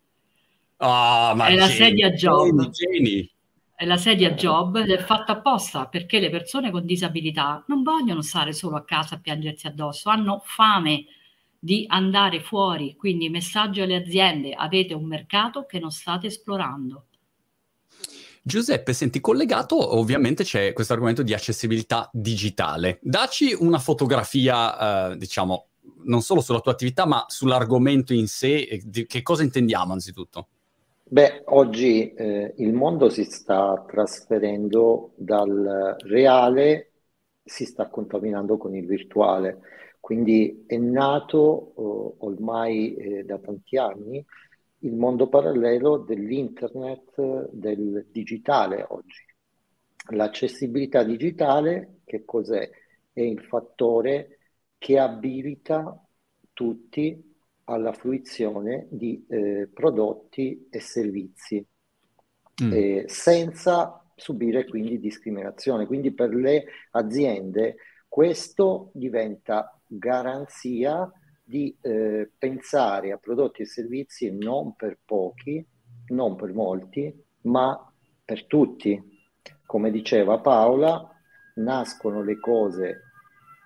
Oh, 0.78 1.34
è 1.42 1.54
la 1.54 1.68
sedia 1.68 2.10
job. 2.10 2.70
Geni. 2.70 3.30
È 3.74 3.84
la 3.84 3.96
sedia 3.96 4.32
job 4.32 4.76
ed 4.76 4.90
è 4.90 4.98
fatta 4.98 5.32
apposta 5.32 5.86
perché 5.86 6.18
le 6.18 6.30
persone 6.30 6.70
con 6.70 6.86
disabilità 6.86 7.62
non 7.68 7.82
vogliono 7.82 8.22
stare 8.22 8.52
solo 8.52 8.76
a 8.76 8.84
casa 8.84 9.16
a 9.16 9.18
piangersi 9.18 9.66
addosso, 9.66 10.08
hanno 10.08 10.42
fame 10.44 11.04
di 11.58 11.84
andare 11.88 12.40
fuori. 12.40 12.94
Quindi 12.96 13.28
messaggio 13.28 13.82
alle 13.82 13.96
aziende, 13.96 14.52
avete 14.52 14.94
un 14.94 15.04
mercato 15.04 15.66
che 15.66 15.78
non 15.78 15.90
state 15.90 16.28
esplorando. 16.28 17.06
Giuseppe, 18.42 18.92
senti, 18.92 19.20
collegato 19.20 19.98
ovviamente 19.98 20.44
c'è 20.44 20.72
questo 20.72 20.92
argomento 20.92 21.22
di 21.22 21.34
accessibilità 21.34 22.08
digitale. 22.12 22.98
Daci 23.02 23.56
una 23.58 23.78
fotografia, 23.78 25.10
eh, 25.10 25.16
diciamo, 25.16 25.66
non 26.04 26.22
solo 26.22 26.40
sulla 26.40 26.60
tua 26.60 26.72
attività, 26.72 27.06
ma 27.06 27.24
sull'argomento 27.26 28.14
in 28.14 28.28
sé. 28.28 28.82
Che 29.06 29.22
cosa 29.22 29.42
intendiamo 29.42 29.92
anzitutto? 29.92 30.48
Beh, 31.08 31.42
oggi 31.46 32.12
eh, 32.14 32.52
il 32.58 32.72
mondo 32.72 33.08
si 33.08 33.22
sta 33.24 33.84
trasferendo 33.86 35.12
dal 35.16 35.94
reale, 36.00 36.92
si 37.44 37.64
sta 37.64 37.88
contaminando 37.88 38.56
con 38.56 38.74
il 38.74 38.86
virtuale. 38.86 39.60
Quindi 40.00 40.64
è 40.66 40.76
nato 40.76 42.14
eh, 42.18 42.24
ormai 42.24 42.94
eh, 42.96 43.24
da 43.24 43.38
tanti 43.38 43.76
anni 43.76 44.24
il 44.80 44.94
mondo 44.94 45.28
parallelo 45.28 45.98
dell'internet, 45.98 47.50
del 47.52 48.06
digitale 48.10 48.84
oggi. 48.88 49.24
L'accessibilità 50.10 51.02
digitale, 51.02 52.00
che 52.04 52.24
cos'è? 52.24 52.68
È 53.12 53.20
il 53.20 53.40
fattore 53.42 54.38
che 54.78 54.98
abilita 54.98 56.00
tutti 56.52 57.35
alla 57.66 57.92
fruizione 57.92 58.86
di 58.90 59.24
eh, 59.28 59.68
prodotti 59.72 60.68
e 60.70 60.80
servizi 60.80 61.64
mm. 62.62 62.72
eh, 62.72 63.04
senza 63.06 64.02
subire 64.14 64.66
quindi 64.66 64.98
discriminazione. 64.98 65.86
Quindi 65.86 66.12
per 66.12 66.34
le 66.34 66.64
aziende 66.92 67.76
questo 68.08 68.90
diventa 68.94 69.78
garanzia 69.86 71.10
di 71.42 71.76
eh, 71.80 72.30
pensare 72.36 73.12
a 73.12 73.18
prodotti 73.18 73.62
e 73.62 73.66
servizi 73.66 74.30
non 74.36 74.74
per 74.74 74.98
pochi, 75.04 75.64
non 76.08 76.34
per 76.34 76.52
molti, 76.52 77.14
ma 77.42 77.92
per 78.24 78.46
tutti. 78.46 79.14
Come 79.64 79.90
diceva 79.90 80.38
Paola, 80.38 81.08
nascono 81.56 82.22
le 82.22 82.38
cose 82.40 83.02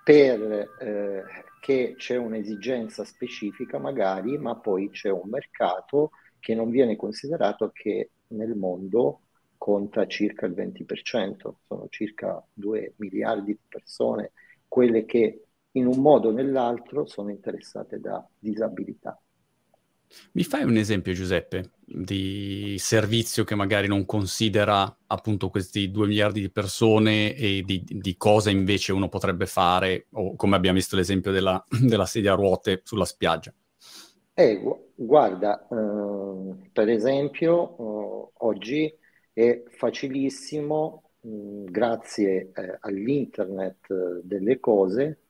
per 0.03 0.69
eh, 0.81 1.23
che 1.61 1.95
c'è 1.97 2.17
un'esigenza 2.17 3.05
specifica 3.05 3.79
magari, 3.79 4.39
ma 4.39 4.57
poi 4.57 4.91
c'è 4.91 5.11
un 5.11 5.29
mercato 5.29 6.11
che 6.41 6.55
non 6.55 6.71
viene 6.71 6.97
considerato 6.97 7.71
che 7.73 8.11
nel 8.29 8.57
mondo 8.57 9.23
conta 9.57 10.07
circa 10.07 10.47
il 10.47 10.55
20%, 10.55 11.59
sono 11.67 11.87
circa 11.91 12.43
2 12.53 12.95
miliardi 12.97 13.53
di 13.53 13.59
persone, 13.69 14.33
quelle 14.67 15.05
che 15.05 15.45
in 15.73 15.87
un 15.87 16.01
modo 16.01 16.29
o 16.29 16.33
nell'altro 16.33 17.07
sono 17.07 17.31
interessate 17.31 18.01
da 18.01 18.27
disabilità. 18.39 19.21
Mi 20.33 20.43
fai 20.45 20.65
un 20.65 20.77
esempio, 20.77 21.13
Giuseppe, 21.13 21.71
di 21.85 22.77
servizio 22.79 23.45
che 23.45 23.55
magari 23.55 23.87
non 23.87 24.05
considera 24.07 24.97
appunto 25.07 25.51
questi 25.51 25.91
due 25.91 26.07
miliardi 26.07 26.41
di 26.41 26.51
persone 26.51 27.35
e 27.35 27.63
di, 27.65 27.83
di 27.87 28.17
cosa 28.17 28.51
invece 28.51 28.93
uno 28.93 29.09
potrebbe 29.09 29.47
fare, 29.47 30.07
o 30.13 30.35
come 30.35 30.57
abbiamo 30.57 30.77
visto 30.77 30.97
l'esempio 30.97 31.31
della, 31.31 31.63
della 31.81 32.07
sedia 32.07 32.33
a 32.33 32.37
ruote 32.37 32.81
sulla 32.85 33.05
spiaggia? 33.05 33.53
Eh, 34.35 34.61
guarda, 34.95 35.67
eh, 35.69 36.71
per 36.73 36.89
esempio, 36.89 38.29
eh, 38.29 38.33
oggi 38.39 38.93
è 39.33 39.63
facilissimo, 39.69 41.11
mh, 41.21 41.65
grazie 41.67 42.51
eh, 42.55 42.77
all'internet 42.81 43.91
eh, 43.91 44.21
delle 44.23 44.59
cose, 44.59 45.21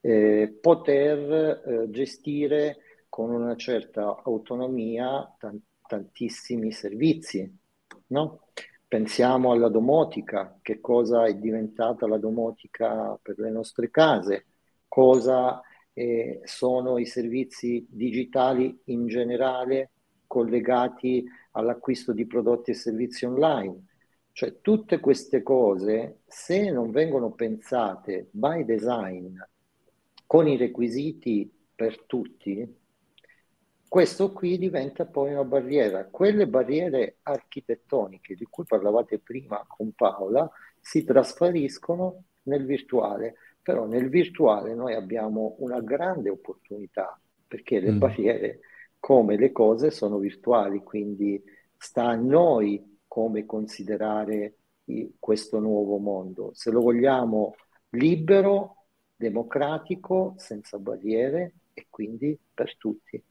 eh, 0.00 0.56
poter 0.60 1.88
gestire 1.90 2.78
con 3.16 3.30
una 3.30 3.56
certa 3.56 4.20
autonomia 4.24 5.34
t- 5.38 5.48
tantissimi 5.86 6.70
servizi, 6.70 7.50
no? 8.08 8.48
Pensiamo 8.86 9.52
alla 9.52 9.70
domotica, 9.70 10.58
che 10.60 10.82
cosa 10.82 11.24
è 11.24 11.34
diventata 11.34 12.06
la 12.06 12.18
domotica 12.18 13.18
per 13.22 13.38
le 13.38 13.48
nostre 13.48 13.90
case, 13.90 14.44
cosa 14.86 15.62
eh, 15.94 16.42
sono 16.44 16.98
i 16.98 17.06
servizi 17.06 17.86
digitali 17.88 18.82
in 18.84 19.06
generale 19.06 19.92
collegati 20.26 21.24
all'acquisto 21.52 22.12
di 22.12 22.26
prodotti 22.26 22.72
e 22.72 22.74
servizi 22.74 23.24
online. 23.24 23.82
Cioè 24.30 24.60
tutte 24.60 25.00
queste 25.00 25.42
cose, 25.42 26.18
se 26.26 26.70
non 26.70 26.90
vengono 26.90 27.30
pensate 27.30 28.28
by 28.30 28.62
design 28.66 29.34
con 30.26 30.46
i 30.46 30.58
requisiti 30.58 31.50
per 31.74 32.04
tutti, 32.04 32.84
questo 33.88 34.32
qui 34.32 34.58
diventa 34.58 35.06
poi 35.06 35.32
una 35.32 35.44
barriera. 35.44 36.06
Quelle 36.06 36.46
barriere 36.46 37.18
architettoniche 37.22 38.34
di 38.34 38.46
cui 38.48 38.64
parlavate 38.64 39.18
prima 39.18 39.64
con 39.66 39.92
Paola 39.92 40.50
si 40.80 41.04
trasferiscono 41.04 42.24
nel 42.42 42.64
virtuale, 42.64 43.34
però 43.62 43.86
nel 43.86 44.08
virtuale 44.08 44.74
noi 44.74 44.94
abbiamo 44.94 45.56
una 45.58 45.80
grande 45.80 46.30
opportunità 46.30 47.18
perché 47.46 47.80
le 47.80 47.92
mm. 47.92 47.98
barriere 47.98 48.60
come 48.98 49.36
le 49.36 49.52
cose 49.52 49.90
sono 49.90 50.18
virtuali, 50.18 50.82
quindi 50.82 51.42
sta 51.76 52.06
a 52.08 52.16
noi 52.16 52.98
come 53.06 53.46
considerare 53.46 54.54
questo 55.18 55.58
nuovo 55.58 55.98
mondo. 55.98 56.50
Se 56.54 56.70
lo 56.70 56.80
vogliamo 56.80 57.54
libero, 57.90 58.86
democratico, 59.16 60.34
senza 60.36 60.78
barriere 60.78 61.54
e 61.72 61.86
quindi 61.88 62.38
per 62.52 62.76
tutti. 62.76 63.22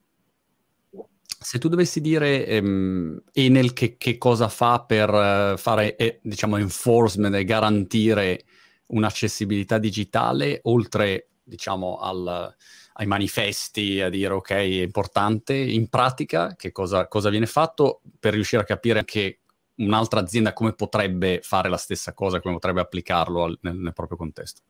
Se 1.39 1.59
tu 1.59 1.67
dovessi 1.67 2.01
dire 2.01 2.45
ehm, 2.45 3.21
Enel 3.33 3.73
che, 3.73 3.97
che, 3.97 4.17
cosa 4.17 4.47
fa 4.47 4.83
per 4.83 5.09
uh, 5.09 5.57
fare, 5.57 5.95
eh, 5.95 6.19
diciamo, 6.23 6.57
enforcement 6.57 7.35
e 7.35 7.43
garantire 7.43 8.45
un'accessibilità 8.87 9.77
digitale, 9.77 10.59
oltre, 10.63 11.29
diciamo, 11.43 11.97
al, 11.97 12.55
ai 12.93 13.05
manifesti, 13.05 14.01
a 14.01 14.09
dire 14.09 14.33
ok, 14.33 14.51
è 14.51 14.59
importante, 14.59 15.53
in 15.55 15.87
pratica 15.89 16.55
che 16.55 16.71
cosa, 16.71 17.07
cosa 17.07 17.29
viene 17.29 17.47
fatto 17.47 18.01
per 18.19 18.33
riuscire 18.33 18.61
a 18.61 18.65
capire 18.65 18.99
anche 18.99 19.39
un'altra 19.75 20.21
azienda 20.21 20.53
come 20.53 20.73
potrebbe 20.73 21.41
fare 21.41 21.69
la 21.69 21.77
stessa 21.77 22.13
cosa, 22.13 22.39
come 22.39 22.53
potrebbe 22.53 22.81
applicarlo 22.81 23.43
al, 23.43 23.57
nel, 23.61 23.75
nel 23.75 23.93
proprio 23.93 24.17
contesto? 24.17 24.61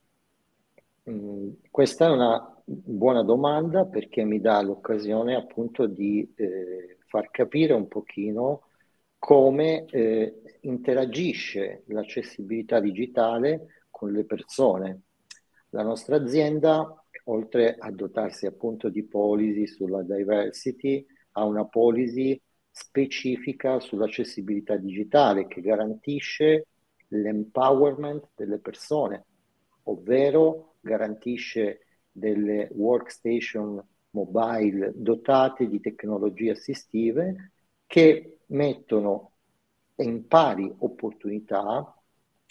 Mm, 1.09 1.49
questa 1.69 2.07
è 2.07 2.09
una 2.09 2.54
buona 2.65 3.21
domanda 3.21 3.85
perché 3.85 4.23
mi 4.23 4.41
dà 4.41 4.59
l'occasione 4.61 5.35
appunto 5.35 5.85
di 5.85 6.33
eh, 6.35 6.97
far 7.05 7.29
capire 7.29 7.73
un 7.73 7.87
pochino 7.87 8.69
come 9.19 9.85
eh, 9.85 10.41
interagisce 10.61 11.83
l'accessibilità 11.87 12.79
digitale 12.79 13.83
con 13.91 14.11
le 14.11 14.25
persone. 14.25 15.01
La 15.69 15.83
nostra 15.83 16.15
azienda, 16.15 17.03
oltre 17.25 17.75
a 17.77 17.91
dotarsi 17.91 18.47
appunto 18.47 18.89
di 18.89 19.03
policy 19.03 19.67
sulla 19.67 20.01
diversity, 20.01 21.05
ha 21.33 21.43
una 21.43 21.65
policy 21.65 22.39
specifica 22.71 23.79
sull'accessibilità 23.79 24.75
digitale 24.75 25.47
che 25.47 25.61
garantisce 25.61 26.65
l'empowerment 27.09 28.29
delle 28.35 28.57
persone, 28.57 29.25
ovvero 29.83 30.75
garantisce 30.81 31.84
delle 32.15 32.69
workstation 32.71 33.83
mobile 34.11 34.93
dotate 34.95 35.67
di 35.67 35.81
tecnologie 35.81 36.51
assistive 36.51 37.51
che 37.85 38.39
mettono 38.47 39.31
in 39.97 40.25
pari 40.27 40.73
opportunità 40.79 41.93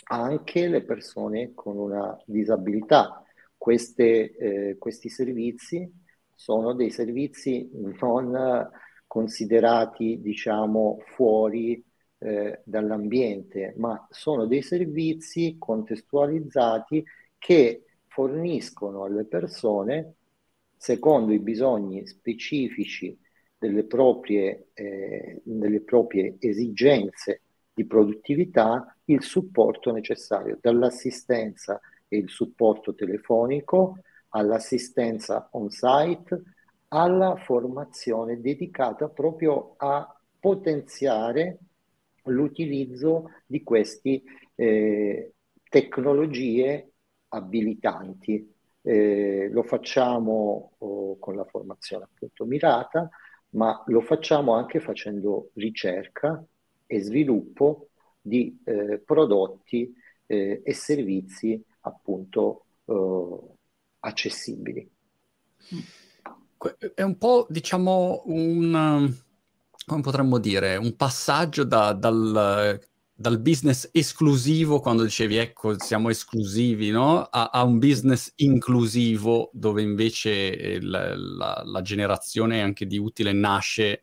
anche 0.06 0.68
le 0.68 0.82
persone 0.82 1.54
con 1.54 1.78
una 1.78 2.16
disabilità. 2.26 3.22
Queste, 3.56 4.36
eh, 4.36 4.76
questi 4.78 5.08
servizi 5.08 5.90
sono 6.34 6.74
dei 6.74 6.90
servizi 6.90 7.70
non 7.72 8.70
considerati, 9.06 10.20
diciamo, 10.20 10.98
fuori 11.14 11.82
eh, 12.18 12.60
dall'ambiente, 12.64 13.74
ma 13.78 14.06
sono 14.10 14.44
dei 14.44 14.60
servizi 14.60 15.56
contestualizzati 15.58 17.02
che 17.38 17.84
forniscono 18.14 19.02
alle 19.02 19.24
persone, 19.24 20.14
secondo 20.76 21.32
i 21.32 21.40
bisogni 21.40 22.06
specifici 22.06 23.18
delle 23.58 23.82
proprie, 23.84 24.68
eh, 24.72 25.40
delle 25.42 25.80
proprie 25.80 26.36
esigenze 26.38 27.40
di 27.74 27.84
produttività, 27.86 28.96
il 29.06 29.20
supporto 29.24 29.90
necessario, 29.90 30.58
dall'assistenza 30.60 31.80
e 32.06 32.18
il 32.18 32.28
supporto 32.28 32.94
telefonico 32.94 33.98
all'assistenza 34.28 35.48
on-site, 35.50 36.40
alla 36.88 37.34
formazione 37.34 38.40
dedicata 38.40 39.08
proprio 39.08 39.74
a 39.76 40.08
potenziare 40.38 41.58
l'utilizzo 42.26 43.30
di 43.44 43.64
queste 43.64 44.22
eh, 44.54 45.32
tecnologie 45.68 46.90
abilitanti. 47.34 48.52
Eh, 48.82 49.48
lo 49.50 49.62
facciamo 49.62 50.72
oh, 50.78 51.18
con 51.18 51.36
la 51.36 51.44
formazione 51.44 52.04
appunto 52.04 52.44
mirata, 52.44 53.08
ma 53.50 53.82
lo 53.86 54.00
facciamo 54.00 54.54
anche 54.54 54.80
facendo 54.80 55.50
ricerca 55.54 56.44
e 56.86 57.00
sviluppo 57.00 57.88
di 58.20 58.60
eh, 58.64 58.98
prodotti 58.98 59.92
eh, 60.26 60.60
e 60.62 60.74
servizi 60.74 61.62
appunto 61.80 62.64
eh, 62.84 63.38
accessibili. 64.00 64.90
È 66.94 67.02
un 67.02 67.18
po', 67.18 67.46
diciamo, 67.48 68.22
un, 68.26 69.14
come 69.86 70.00
potremmo 70.02 70.38
dire, 70.38 70.76
un 70.76 70.96
passaggio 70.96 71.64
da, 71.64 71.92
dal, 71.92 72.80
dal, 73.14 73.40
business 73.40 73.88
esclusivo, 73.92 74.80
quando 74.80 75.02
dicevi 75.02 75.36
ecco 75.36 75.78
siamo 75.78 76.10
esclusivi, 76.10 76.90
no? 76.90 77.22
a, 77.22 77.50
a 77.50 77.62
un 77.62 77.78
business 77.78 78.32
inclusivo 78.36 79.50
dove 79.52 79.82
invece 79.82 80.80
la, 80.80 81.16
la, 81.16 81.62
la 81.64 81.82
generazione 81.82 82.60
anche 82.60 82.86
di 82.86 82.98
utile 82.98 83.32
nasce 83.32 84.02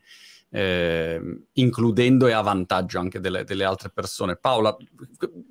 eh, 0.54 1.20
includendo 1.54 2.28
e 2.28 2.34
a 2.34 2.42
vantaggio 2.42 3.00
anche 3.00 3.20
delle, 3.20 3.44
delle, 3.46 3.64
altre 3.64 3.90
persone. 3.90 4.36
Paola, 4.36 4.76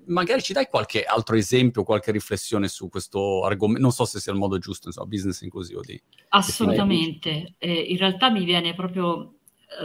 magari 0.07 0.43
ci 0.43 0.53
dai 0.53 0.67
qualche 0.67 1.05
altro 1.05 1.37
esempio, 1.37 1.85
qualche 1.85 2.13
riflessione 2.13 2.69
su 2.69 2.89
questo 2.89 3.43
argomento? 3.45 3.81
Non 3.81 3.93
so 3.93 4.05
se 4.05 4.21
sia 4.21 4.33
il 4.33 4.39
modo 4.39 4.59
giusto, 4.59 4.89
insomma, 4.89 5.07
business 5.07 5.41
inclusivo 5.41 5.81
di... 5.81 6.01
Assolutamente. 6.29 7.55
Eh, 7.59 7.73
in 7.73 7.97
realtà 7.97 8.31
mi 8.31 8.45
viene 8.45 8.75
proprio 8.75 9.33
eh, 9.33 9.40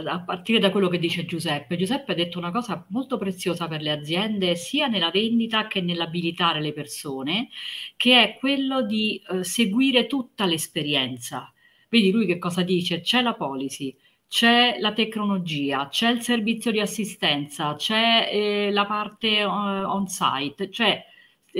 a 0.06 0.20
partire 0.20 0.58
da 0.58 0.70
quello 0.70 0.88
che 0.88 0.98
dice 0.98 1.24
Giuseppe. 1.24 1.76
Giuseppe 1.76 2.12
ha 2.12 2.14
detto 2.14 2.38
una 2.38 2.50
cosa 2.50 2.84
molto 2.88 3.18
preziosa 3.18 3.68
per 3.68 3.82
le 3.82 3.92
aziende, 3.92 4.56
sia 4.56 4.86
nella 4.88 5.10
vendita 5.10 5.66
che 5.68 5.80
nell'abilitare 5.80 6.60
le 6.60 6.72
persone, 6.72 7.48
che 7.96 8.22
è 8.22 8.36
quello 8.38 8.82
di 8.82 9.22
eh, 9.30 9.44
seguire 9.44 10.06
tutta 10.06 10.44
l'esperienza. 10.44 11.52
Vedi 11.88 12.10
lui 12.10 12.26
che 12.26 12.38
cosa 12.38 12.62
dice? 12.62 13.00
C'è 13.00 13.22
la 13.22 13.34
policy, 13.34 13.96
c'è 14.28 14.78
la 14.80 14.92
tecnologia, 14.92 15.88
c'è 15.88 16.10
il 16.10 16.20
servizio 16.20 16.72
di 16.72 16.80
assistenza, 16.80 17.76
c'è 17.76 18.28
eh, 18.32 18.70
la 18.72 18.86
parte 18.86 19.44
uh, 19.44 19.48
on-site, 19.48 20.70
cioè 20.70 21.04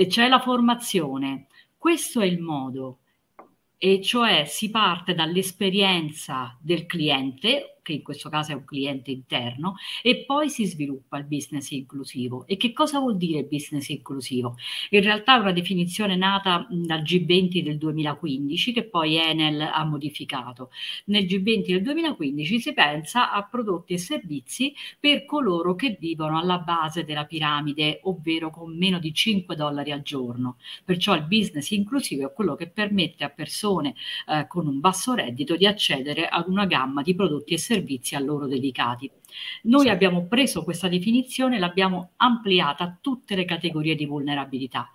c'è 0.07 0.27
la 0.27 0.39
formazione. 0.39 1.47
Questo 1.77 2.19
è 2.19 2.25
il 2.25 2.39
modo, 2.39 2.99
e 3.77 4.01
cioè 4.01 4.43
si 4.45 4.69
parte 4.69 5.13
dall'esperienza 5.13 6.57
del 6.59 6.85
cliente 6.85 7.76
che 7.87 7.93
in 7.93 8.03
questo 8.03 8.27
caso 8.27 8.51
è 8.51 8.55
un 8.55 8.65
cliente 8.65 9.11
interno, 9.11 9.75
e 10.03 10.25
poi 10.25 10.49
si 10.49 10.65
sviluppa 10.65 11.17
il 11.17 11.23
business 11.23 11.71
inclusivo. 11.71 12.45
E 12.45 12.57
che 12.57 12.73
cosa 12.73 12.99
vuol 12.99 13.15
dire 13.15 13.45
business 13.45 13.87
inclusivo? 13.87 14.57
In 14.89 15.01
realtà 15.01 15.37
è 15.37 15.39
una 15.39 15.53
definizione 15.53 16.17
nata 16.17 16.67
dal 16.69 17.01
G20 17.01 17.61
del 17.61 17.77
2015 17.77 18.73
che 18.73 18.83
poi 18.83 19.15
Enel 19.15 19.61
ha 19.61 19.85
modificato. 19.85 20.69
Nel 21.05 21.23
G20 21.23 21.67
del 21.67 21.81
2015 21.81 22.59
si 22.59 22.73
pensa 22.73 23.31
a 23.31 23.47
prodotti 23.47 23.93
e 23.93 23.97
servizi 23.97 24.73
per 24.99 25.23
coloro 25.23 25.75
che 25.75 25.95
vivono 25.97 26.37
alla 26.37 26.57
base 26.57 27.05
della 27.05 27.23
piramide, 27.23 28.01
ovvero 28.03 28.49
con 28.49 28.75
meno 28.75 28.99
di 28.99 29.13
5 29.13 29.55
dollari 29.55 29.91
al 29.91 30.01
giorno. 30.01 30.57
Perciò 30.83 31.15
il 31.15 31.23
business 31.23 31.69
inclusivo 31.71 32.27
è 32.27 32.33
quello 32.33 32.55
che 32.55 32.67
permette 32.67 33.23
a 33.23 33.29
persone 33.29 33.95
eh, 34.27 34.45
con 34.47 34.67
un 34.67 34.81
basso 34.81 35.13
reddito 35.13 35.55
di 35.55 35.65
accedere 35.65 36.27
ad 36.27 36.49
una 36.49 36.65
gamma 36.65 37.01
di 37.01 37.15
prodotti 37.15 37.53
e 37.53 37.57
servizi 37.57 37.75
servizi 37.77 38.15
a 38.15 38.19
loro 38.19 38.47
dedicati. 38.47 39.09
Noi 39.63 39.83
sì. 39.83 39.89
abbiamo 39.89 40.27
preso 40.27 40.63
questa 40.63 40.87
definizione 40.87 41.55
e 41.55 41.59
l'abbiamo 41.59 42.11
ampliata 42.17 42.83
a 42.83 42.97
tutte 42.99 43.35
le 43.35 43.45
categorie 43.45 43.95
di 43.95 44.05
vulnerabilità. 44.05 44.91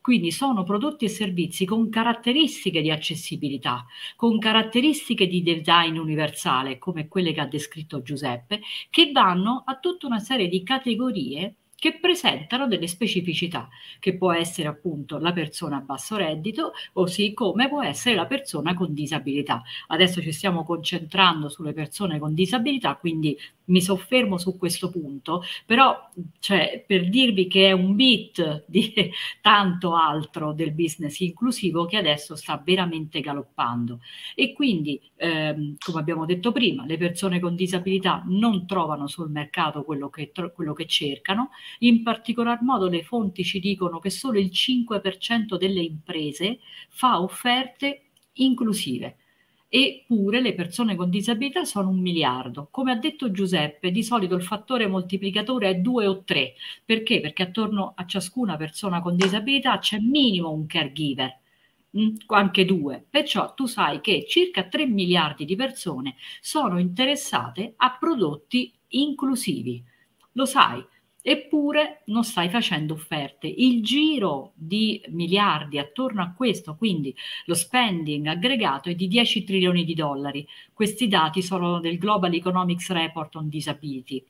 Quindi 0.00 0.32
sono 0.32 0.64
prodotti 0.64 1.06
e 1.06 1.08
servizi 1.08 1.64
con 1.64 1.88
caratteristiche 1.88 2.82
di 2.82 2.90
accessibilità, 2.90 3.86
con 4.16 4.38
caratteristiche 4.38 5.26
di 5.26 5.42
design 5.42 5.96
universale, 5.96 6.76
come 6.78 7.08
quelle 7.08 7.32
che 7.32 7.40
ha 7.40 7.46
descritto 7.46 8.02
Giuseppe, 8.02 8.60
che 8.90 9.12
vanno 9.12 9.62
a 9.64 9.78
tutta 9.78 10.06
una 10.06 10.18
serie 10.18 10.48
di 10.48 10.62
categorie 10.62 11.54
che 11.76 11.98
presentano 11.98 12.66
delle 12.66 12.86
specificità, 12.86 13.68
che 13.98 14.16
può 14.16 14.32
essere 14.32 14.68
appunto 14.68 15.18
la 15.18 15.32
persona 15.32 15.76
a 15.76 15.80
basso 15.80 16.16
reddito, 16.16 16.72
così 16.92 17.34
come 17.34 17.68
può 17.68 17.82
essere 17.82 18.14
la 18.14 18.26
persona 18.26 18.74
con 18.74 18.94
disabilità. 18.94 19.62
Adesso 19.88 20.20
ci 20.22 20.32
stiamo 20.32 20.64
concentrando 20.64 21.48
sulle 21.48 21.72
persone 21.72 22.18
con 22.18 22.34
disabilità, 22.34 22.96
quindi 22.96 23.36
mi 23.66 23.80
soffermo 23.80 24.36
su 24.36 24.58
questo 24.58 24.90
punto, 24.90 25.42
però 25.64 26.10
cioè, 26.38 26.84
per 26.86 27.08
dirvi 27.08 27.46
che 27.46 27.68
è 27.68 27.72
un 27.72 27.94
bit 27.94 28.64
di 28.66 28.92
tanto 29.40 29.94
altro 29.94 30.52
del 30.52 30.72
business 30.72 31.20
inclusivo 31.20 31.86
che 31.86 31.96
adesso 31.96 32.36
sta 32.36 32.60
veramente 32.62 33.20
galoppando. 33.20 34.00
E 34.34 34.52
quindi, 34.52 35.00
ehm, 35.16 35.76
come 35.78 36.00
abbiamo 36.00 36.26
detto 36.26 36.52
prima, 36.52 36.84
le 36.84 36.98
persone 36.98 37.40
con 37.40 37.54
disabilità 37.54 38.22
non 38.26 38.66
trovano 38.66 39.06
sul 39.06 39.30
mercato 39.30 39.84
quello 39.84 40.08
che, 40.10 40.32
quello 40.54 40.72
che 40.72 40.86
cercano, 40.86 41.50
in 41.80 42.02
particolar 42.02 42.62
modo 42.62 42.88
le 42.88 43.02
fonti 43.02 43.44
ci 43.44 43.60
dicono 43.60 43.98
che 43.98 44.10
solo 44.10 44.38
il 44.38 44.50
5% 44.52 45.56
delle 45.56 45.82
imprese 45.82 46.60
fa 46.88 47.20
offerte 47.20 48.02
inclusive 48.34 49.16
eppure 49.76 50.40
le 50.40 50.54
persone 50.54 50.94
con 50.94 51.10
disabilità 51.10 51.64
sono 51.64 51.88
un 51.88 51.98
miliardo. 51.98 52.68
Come 52.70 52.92
ha 52.92 52.96
detto 52.96 53.32
Giuseppe, 53.32 53.90
di 53.90 54.04
solito 54.04 54.36
il 54.36 54.42
fattore 54.44 54.86
moltiplicatore 54.86 55.68
è 55.68 55.74
due 55.74 56.06
o 56.06 56.22
tre. 56.22 56.54
Perché? 56.84 57.18
Perché 57.20 57.42
attorno 57.42 57.92
a 57.96 58.06
ciascuna 58.06 58.56
persona 58.56 59.00
con 59.00 59.16
disabilità 59.16 59.78
c'è 59.78 59.98
minimo 59.98 60.52
un 60.52 60.66
caregiver, 60.66 61.40
mm, 61.98 62.14
anche 62.26 62.64
due. 62.64 63.04
Perciò 63.10 63.52
tu 63.54 63.66
sai 63.66 64.00
che 64.00 64.26
circa 64.28 64.62
3 64.62 64.86
miliardi 64.86 65.44
di 65.44 65.56
persone 65.56 66.14
sono 66.40 66.78
interessate 66.78 67.74
a 67.76 67.96
prodotti 67.98 68.72
inclusivi. 68.90 69.82
Lo 70.34 70.44
sai, 70.44 70.84
eppure 71.26 72.02
non 72.06 72.22
stai 72.22 72.50
facendo 72.50 72.92
offerte. 72.92 73.46
Il 73.46 73.82
giro 73.82 74.52
di 74.54 75.02
miliardi 75.08 75.78
attorno 75.78 76.20
a 76.20 76.34
questo, 76.36 76.76
quindi 76.76 77.16
lo 77.46 77.54
spending 77.54 78.26
aggregato 78.26 78.90
è 78.90 78.94
di 78.94 79.08
10 79.08 79.42
trilioni 79.42 79.84
di 79.84 79.94
dollari. 79.94 80.46
Questi 80.74 81.08
dati 81.08 81.40
sono 81.40 81.80
del 81.80 81.96
Global 81.96 82.34
Economics 82.34 82.90
Report 82.90 83.36
on 83.36 83.48
Disability. 83.48 84.22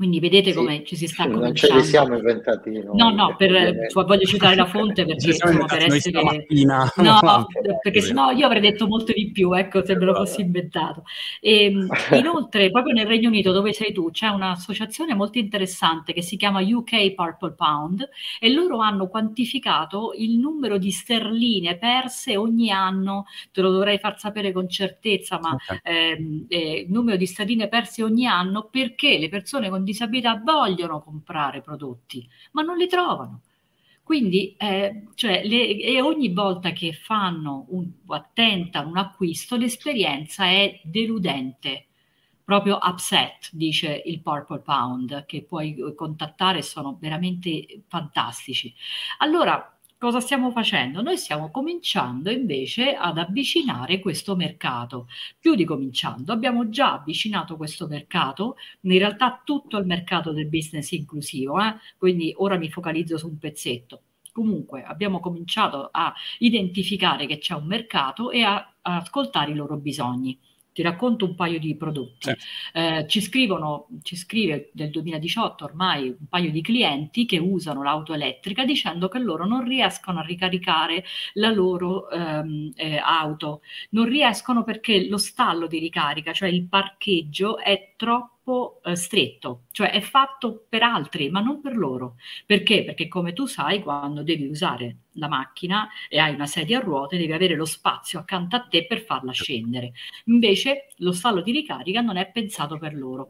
Quindi 0.00 0.18
vedete 0.18 0.52
sì, 0.52 0.56
come 0.56 0.82
ci 0.82 0.96
si 0.96 1.06
sta 1.06 1.24
sì, 1.24 1.28
Non 1.28 1.54
ce 1.54 1.74
li 1.74 1.82
siamo 1.82 2.16
inventati 2.16 2.70
noi. 2.70 2.96
No, 2.96 3.10
no, 3.10 3.36
per, 3.36 3.50
cioè, 3.90 4.04
voglio 4.06 4.24
citare 4.24 4.56
la 4.56 4.64
fonte 4.64 5.04
perché 5.04 5.26
insomma, 5.26 5.66
per 5.66 5.92
essere... 5.92 6.46
No, 6.96 7.46
perché 7.82 8.00
sennò 8.00 8.30
io 8.30 8.46
avrei 8.46 8.62
detto 8.62 8.86
molto 8.86 9.12
di 9.12 9.30
più, 9.30 9.52
ecco, 9.52 9.84
se 9.84 9.94
me 9.96 10.06
lo 10.06 10.14
fossi 10.14 10.40
inventato. 10.40 11.04
E, 11.38 11.64
ehm, 11.64 11.88
inoltre, 12.12 12.70
proprio 12.70 12.94
nel 12.94 13.06
Regno 13.06 13.28
Unito, 13.28 13.52
dove 13.52 13.74
sei 13.74 13.92
tu, 13.92 14.10
c'è 14.10 14.28
un'associazione 14.28 15.14
molto 15.14 15.36
interessante 15.36 16.14
che 16.14 16.22
si 16.22 16.38
chiama 16.38 16.60
UK 16.60 17.12
Purple 17.12 17.52
Pound 17.52 18.08
e 18.40 18.50
loro 18.50 18.78
hanno 18.78 19.06
quantificato 19.06 20.14
il 20.16 20.38
numero 20.38 20.78
di 20.78 20.90
sterline 20.90 21.76
perse 21.76 22.38
ogni 22.38 22.70
anno, 22.70 23.26
te 23.52 23.60
lo 23.60 23.70
dovrei 23.70 23.98
far 23.98 24.18
sapere 24.18 24.50
con 24.50 24.66
certezza, 24.66 25.38
ma 25.38 25.50
okay. 25.50 25.78
ehm, 25.82 26.46
eh, 26.48 26.84
il 26.86 26.90
numero 26.90 27.18
di 27.18 27.26
sterline 27.26 27.68
perse 27.68 28.02
ogni 28.02 28.26
anno 28.26 28.66
perché 28.70 29.18
le 29.18 29.28
persone 29.28 29.68
con 29.68 29.88
disabilità 29.90 30.40
vogliono 30.42 31.00
comprare 31.00 31.60
prodotti, 31.60 32.28
ma 32.52 32.62
non 32.62 32.76
li 32.76 32.86
trovano. 32.86 33.42
Quindi, 34.02 34.56
eh, 34.58 35.04
cioè, 35.14 35.42
le, 35.46 35.78
e 35.78 36.00
ogni 36.00 36.32
volta 36.32 36.72
che 36.72 36.92
fanno 36.92 37.66
un, 37.68 37.88
attentano 38.08 38.88
un 38.88 38.96
acquisto, 38.96 39.56
l'esperienza 39.56 40.46
è 40.46 40.80
deludente, 40.82 41.86
proprio 42.44 42.78
upset, 42.82 43.50
dice 43.52 44.02
il 44.04 44.20
Purple 44.20 44.58
Pound, 44.60 45.26
che 45.26 45.44
puoi 45.44 45.76
contattare, 45.94 46.62
sono 46.62 46.98
veramente 47.00 47.84
fantastici. 47.86 48.74
Allora, 49.18 49.78
cosa 50.00 50.18
stiamo 50.20 50.50
facendo? 50.50 51.02
Noi 51.02 51.18
stiamo 51.18 51.50
cominciando 51.50 52.30
invece 52.30 52.94
ad 52.94 53.18
avvicinare 53.18 54.00
questo 54.00 54.34
mercato. 54.34 55.08
Più 55.38 55.54
di 55.54 55.66
cominciando, 55.66 56.32
abbiamo 56.32 56.70
già 56.70 56.94
avvicinato 56.94 57.58
questo 57.58 57.86
mercato, 57.86 58.56
in 58.80 58.96
realtà 58.96 59.42
tutto 59.44 59.76
il 59.76 59.84
mercato 59.84 60.32
del 60.32 60.48
business 60.48 60.92
inclusivo, 60.92 61.60
eh? 61.60 61.74
quindi 61.98 62.32
ora 62.38 62.56
mi 62.56 62.70
focalizzo 62.70 63.18
su 63.18 63.26
un 63.28 63.36
pezzetto. 63.36 64.04
Comunque 64.32 64.82
abbiamo 64.84 65.20
cominciato 65.20 65.90
a 65.92 66.14
identificare 66.38 67.26
che 67.26 67.36
c'è 67.36 67.52
un 67.54 67.66
mercato 67.66 68.30
e 68.30 68.42
a, 68.42 68.56
a 68.80 68.96
ascoltare 68.96 69.50
i 69.50 69.54
loro 69.54 69.76
bisogni. 69.76 70.38
Ti 70.80 70.86
racconto 70.86 71.26
un 71.26 71.34
paio 71.34 71.58
di 71.58 71.76
prodotti. 71.76 72.30
Sì. 72.30 72.36
Eh, 72.72 73.04
ci 73.06 73.20
scrivono, 73.20 73.88
ci 74.02 74.16
scrive 74.16 74.70
nel 74.76 74.88
2018 74.88 75.64
ormai 75.64 76.08
un 76.08 76.26
paio 76.26 76.50
di 76.50 76.62
clienti 76.62 77.26
che 77.26 77.36
usano 77.36 77.82
l'auto 77.82 78.14
elettrica 78.14 78.64
dicendo 78.64 79.08
che 79.08 79.18
loro 79.18 79.44
non 79.44 79.62
riescono 79.62 80.20
a 80.20 80.22
ricaricare 80.22 81.04
la 81.34 81.50
loro 81.50 82.08
ehm, 82.08 82.72
eh, 82.76 82.96
auto, 82.96 83.60
non 83.90 84.06
riescono 84.06 84.64
perché 84.64 85.06
lo 85.06 85.18
stallo 85.18 85.66
di 85.66 85.78
ricarica, 85.78 86.32
cioè 86.32 86.48
il 86.48 86.66
parcheggio, 86.66 87.58
è 87.58 87.92
troppo 87.96 88.39
troppo 88.42 88.80
eh, 88.84 88.96
stretto, 88.96 89.64
cioè 89.70 89.90
è 89.90 90.00
fatto 90.00 90.66
per 90.68 90.82
altri, 90.82 91.30
ma 91.30 91.40
non 91.40 91.60
per 91.60 91.76
loro. 91.76 92.16
Perché? 92.46 92.84
Perché 92.84 93.08
come 93.08 93.32
tu 93.32 93.46
sai, 93.46 93.82
quando 93.82 94.22
devi 94.22 94.46
usare 94.46 94.98
la 95.14 95.28
macchina 95.28 95.88
e 96.08 96.18
hai 96.18 96.34
una 96.34 96.46
sedia 96.46 96.78
a 96.78 96.82
ruote, 96.82 97.16
devi 97.16 97.32
avere 97.32 97.54
lo 97.54 97.64
spazio 97.64 98.18
accanto 98.18 98.56
a 98.56 98.60
te 98.60 98.86
per 98.86 99.02
farla 99.02 99.32
scendere. 99.32 99.92
Invece 100.26 100.88
lo 100.98 101.12
stallo 101.12 101.42
di 101.42 101.52
ricarica 101.52 102.00
non 102.00 102.16
è 102.16 102.30
pensato 102.30 102.78
per 102.78 102.94
loro. 102.94 103.28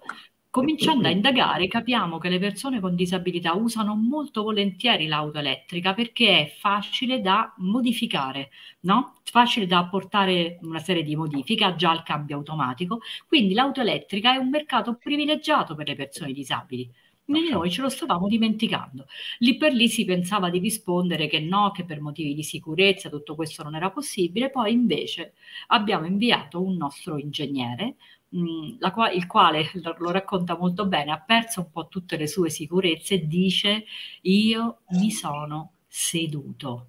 Cominciando 0.52 1.06
a 1.06 1.12
indagare, 1.12 1.68
capiamo 1.68 2.18
che 2.18 2.28
le 2.28 2.40
persone 2.40 2.80
con 2.80 2.96
disabilità 2.96 3.52
usano 3.54 3.94
molto 3.94 4.42
volentieri 4.42 5.06
l'auto 5.06 5.38
elettrica 5.38 5.94
perché 5.94 6.40
è 6.40 6.48
facile 6.58 7.20
da 7.20 7.54
modificare, 7.58 8.50
no? 8.80 9.20
Facile 9.22 9.66
da 9.66 9.78
apportare 9.78 10.58
una 10.62 10.80
serie 10.80 11.04
di 11.04 11.14
modifiche, 11.14 11.74
già 11.76 11.92
il 11.92 12.02
cambio 12.02 12.36
automatico, 12.36 12.98
quindi 13.28 13.54
l'auto 13.54 13.80
elettrica 13.80 14.34
è 14.34 14.38
un 14.38 14.48
mercato 14.48 14.96
privilegiato 14.96 15.76
per 15.76 15.86
le 15.86 15.94
persone 15.94 16.32
disabili. 16.32 16.90
Noi 17.26 17.70
ce 17.70 17.82
lo 17.82 17.88
stavamo 17.88 18.26
dimenticando. 18.26 19.06
Lì 19.38 19.56
per 19.56 19.72
lì 19.72 19.88
si 19.88 20.04
pensava 20.04 20.50
di 20.50 20.58
rispondere 20.58 21.28
che 21.28 21.38
no, 21.38 21.70
che 21.70 21.84
per 21.84 22.00
motivi 22.00 22.34
di 22.34 22.42
sicurezza 22.42 23.08
tutto 23.08 23.36
questo 23.36 23.62
non 23.62 23.76
era 23.76 23.90
possibile, 23.92 24.50
poi 24.50 24.72
invece 24.72 25.34
abbiamo 25.68 26.06
inviato 26.06 26.60
un 26.60 26.76
nostro 26.76 27.18
ingegnere, 27.18 27.94
mh, 28.30 28.90
qua- 28.92 29.10
il 29.10 29.26
quale 29.26 29.70
lo, 29.98 30.10
racconta 30.10 30.56
molto 30.56 30.86
bene, 30.86 31.12
ha 31.12 31.20
perso 31.20 31.60
un 31.60 31.70
po' 31.70 31.88
tutte 31.88 32.16
le 32.16 32.26
sue 32.26 32.50
sicurezze 32.50 33.14
e 33.14 33.26
dice 33.26 33.84
io 34.22 34.80
mi 34.90 35.10
sono 35.10 35.72
seduto, 35.86 36.88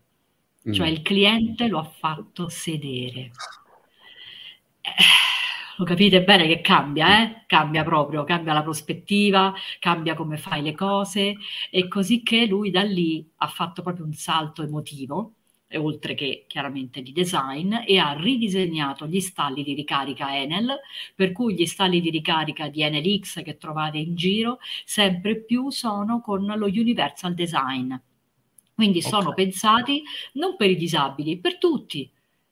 cioè 0.71 0.89
mm. 0.89 0.91
il 0.91 1.01
cliente 1.01 1.67
lo 1.67 1.80
ha 1.80 1.84
fatto 1.84 2.49
sedere. 2.49 3.32
Eh, 4.82 4.91
lo 5.77 5.86
capite 5.86 6.23
bene 6.23 6.47
che 6.47 6.62
cambia, 6.62 7.23
eh? 7.23 7.43
cambia 7.47 7.84
proprio, 7.84 8.23
cambia 8.23 8.54
la 8.54 8.62
prospettiva, 8.62 9.54
cambia 9.80 10.13
come 10.13 10.38
fai 10.38 10.62
le 10.62 10.73
cose 10.73 11.38
e 11.71 11.88
così 11.88 12.21
che 12.21 12.45
lui 12.45 12.69
da 12.69 12.84
lì 12.84 13.27
ha 13.38 13.47
fatto 13.47 13.82
proprio 13.82 14.06
un 14.06 14.13
salto 14.13 14.62
emotivo 14.62 15.34
oltre 15.77 16.13
che 16.13 16.45
chiaramente 16.47 17.01
di 17.01 17.12
design, 17.12 17.75
e 17.86 17.97
ha 17.97 18.13
ridisegnato 18.13 19.07
gli 19.07 19.19
stalli 19.19 19.63
di 19.63 19.73
ricarica 19.73 20.38
Enel, 20.38 20.79
per 21.15 21.31
cui 21.31 21.53
gli 21.55 21.65
stalli 21.65 22.01
di 22.01 22.10
ricarica 22.10 22.67
di 22.67 22.81
Enel 22.81 23.19
X 23.19 23.41
che 23.43 23.57
trovate 23.57 23.97
in 23.97 24.15
giro 24.15 24.60
sempre 24.86 25.41
più 25.41 25.69
sono 25.69 26.21
con 26.21 26.45
lo 26.45 26.65
Universal 26.65 27.34
Design. 27.34 27.93
Quindi 28.73 28.99
okay. 28.99 29.12
sono 29.12 29.34
pensati 29.34 30.01
non 30.34 30.55
per 30.55 30.69
i 30.69 30.75
disabili, 30.75 31.38
per 31.38 31.57
tutti 31.57 32.10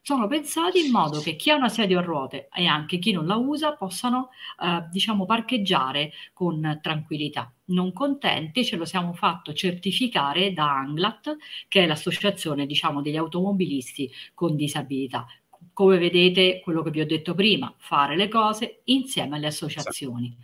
sono 0.10 0.26
pensati 0.26 0.84
in 0.84 0.89
modo 0.89 1.19
che 1.19 1.36
chi 1.36 1.52
ha 1.52 1.56
una 1.56 1.69
sedia 1.69 2.00
a 2.00 2.02
ruote 2.02 2.50
e 2.52 2.65
anche 2.65 2.98
chi 2.98 3.12
non 3.12 3.28
la 3.28 3.36
usa 3.36 3.76
possano, 3.76 4.30
eh, 4.60 4.88
diciamo, 4.89 5.28
parcheggiare 5.28 6.13
con 6.34 6.80
tranquillità. 6.82 7.54
Non 7.65 7.93
contenti, 7.93 8.65
ce 8.65 8.76
lo 8.76 8.86
siamo 8.86 9.13
fatto 9.13 9.54
certificare 9.54 10.52
da 10.52 10.78
Anglat, 10.78 11.38
che 11.67 11.84
è 11.84 11.86
l'associazione, 11.86 12.65
diciamo, 12.65 13.04
degli 13.04 13.17
automobilisti 13.17 14.10
con 14.34 14.56
disabilità. 14.56 15.28
Come 15.74 16.00
vedete, 16.00 16.60
quello 16.63 16.82
che 16.82 16.89
vi 16.89 17.02
ho 17.02 17.06
detto 17.06 17.36
prima, 17.36 17.72
fare 17.78 18.15
le 18.15 18.30
cose 18.30 18.82
insieme 18.86 19.36
alle 19.36 19.45
associazioni. 19.45 20.36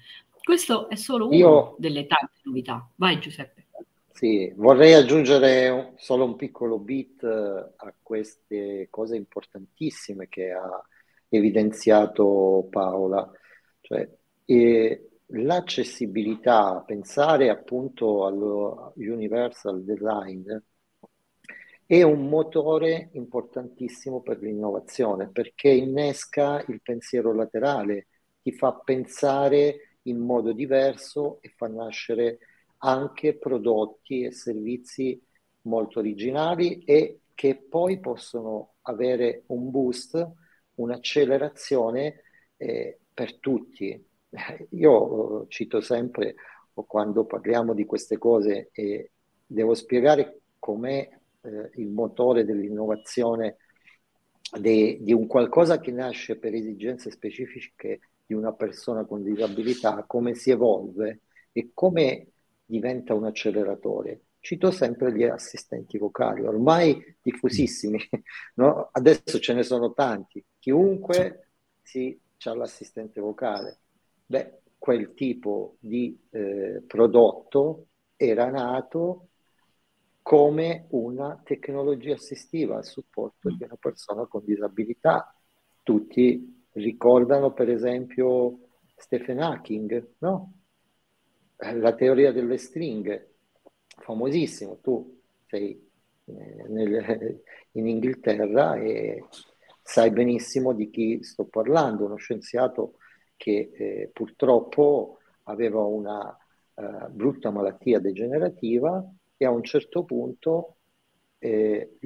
Questo 0.44 0.90
è 0.90 0.96
solo 0.96 1.26
una 1.26 1.38
Io... 1.38 1.76
delle 1.80 2.06
tante 2.06 2.40
novità. 2.44 2.88
Vai 2.98 3.20
Giuseppe. 3.20 3.65
Sì, 4.16 4.50
vorrei 4.56 4.94
aggiungere 4.94 5.92
solo 5.98 6.24
un 6.24 6.36
piccolo 6.38 6.80
bit 6.80 7.22
eh, 7.24 7.28
a 7.76 7.94
queste 8.02 8.88
cose 8.90 9.18
importantissime 9.18 10.30
che 10.30 10.52
ha 10.52 10.82
evidenziato 11.28 12.66
Paola, 12.70 13.30
cioè 13.82 14.10
eh, 14.46 15.10
l'accessibilità, 15.28 16.82
pensare 16.86 17.50
appunto 17.50 18.26
allo 18.26 18.94
universal 18.96 19.84
design 19.84 20.48
è 21.86 22.02
un 22.02 22.28
motore 22.28 23.10
importantissimo 23.14 24.22
per 24.22 24.40
l'innovazione 24.42 25.30
perché 25.30 25.70
innesca 25.70 26.64
il 26.68 26.82
pensiero 26.82 27.34
laterale, 27.34 28.08
ti 28.42 28.52
fa 28.52 28.74
pensare 28.74 29.98
in 30.04 30.18
modo 30.20 30.52
diverso 30.52 31.40
e 31.42 31.54
fa 31.56 31.68
nascere 31.68 32.40
anche 32.80 33.38
prodotti 33.38 34.24
e 34.24 34.32
servizi 34.32 35.22
molto 35.62 36.00
originali 36.00 36.84
e 36.84 37.20
che 37.34 37.56
poi 37.56 38.00
possono 38.00 38.76
avere 38.84 39.44
un 39.48 39.70
boost, 39.72 40.32
un'accelerazione 40.76 42.22
eh, 42.58 43.00
per 43.14 43.40
tutti. 43.40 44.04
Io 44.72 45.44
eh, 45.44 45.46
cito 45.50 45.82
sempre 45.82 46.36
quando 46.74 47.26
parliamo 47.26 47.74
di 47.74 47.86
queste 47.86 48.18
cose 48.18 48.70
e 48.74 49.12
devo 49.46 49.74
spiegare 49.74 50.42
com'è 50.60 51.08
eh, 51.42 51.70
il 51.76 51.88
motore 51.88 52.44
dell'innovazione 52.44 53.58
de, 54.60 54.98
di 55.02 55.14
un 55.14 55.28
qualcosa 55.28 55.80
che 55.80 55.92
nasce 55.92 56.38
per 56.38 56.54
esigenze 56.54 57.12
specifiche 57.12 58.00
di 58.26 58.34
una 58.34 58.54
persona 58.54 59.06
con 59.06 59.24
disabilità, 59.24 60.04
come 60.08 60.34
si 60.34 60.52
evolve 60.52 61.22
e 61.52 61.72
come 61.74 62.28
diventa 62.66 63.14
un 63.14 63.26
acceleratore. 63.26 64.22
Cito 64.40 64.72
sempre 64.72 65.12
gli 65.14 65.24
assistenti 65.24 65.98
vocali, 65.98 66.46
ormai 66.46 67.18
diffusissimi, 67.22 68.00
no? 68.56 68.90
adesso 68.92 69.40
ce 69.40 69.54
ne 69.54 69.64
sono 69.64 69.94
tanti, 69.94 70.44
chiunque 70.60 71.50
si 71.82 72.20
ha 72.44 72.56
l'assistente 72.56 73.22
vocale. 73.22 73.80
Beh, 74.26 74.62
quel 74.78 75.14
tipo 75.14 75.78
di 75.80 76.20
eh, 76.30 76.84
prodotto 76.86 77.88
era 78.16 78.50
nato 78.50 79.30
come 80.22 80.88
una 80.90 81.40
tecnologia 81.44 82.14
assistiva 82.14 82.78
a 82.78 82.84
supporto 82.84 83.50
di 83.50 83.64
una 83.64 83.78
persona 83.80 84.26
con 84.26 84.44
disabilità. 84.44 85.36
Tutti 85.84 86.68
ricordano 86.74 87.54
per 87.54 87.70
esempio 87.70 88.60
Stephen 88.96 89.40
Hawking, 89.40 90.16
no? 90.20 90.54
La 91.58 91.94
teoria 91.94 92.32
delle 92.32 92.58
stringhe, 92.58 93.36
famosissimo, 93.88 94.80
tu 94.82 95.22
sei 95.48 95.90
eh, 96.26 96.66
nel, 96.68 97.42
in 97.72 97.88
Inghilterra 97.88 98.76
e 98.76 99.24
sai 99.82 100.12
benissimo 100.12 100.74
di 100.74 100.90
chi 100.90 101.24
sto 101.24 101.46
parlando, 101.46 102.06
uno 102.06 102.16
scienziato 102.16 102.98
che 103.38 103.72
eh, 103.74 104.10
purtroppo 104.12 105.20
aveva 105.44 105.84
una 105.84 106.36
uh, 106.74 107.10
brutta 107.10 107.52
malattia 107.52 108.00
degenerativa 108.00 109.04
e 109.38 109.46
a 109.46 109.52
un 109.52 109.64
certo 109.64 110.04
punto 110.04 110.78
eh, 111.38 111.98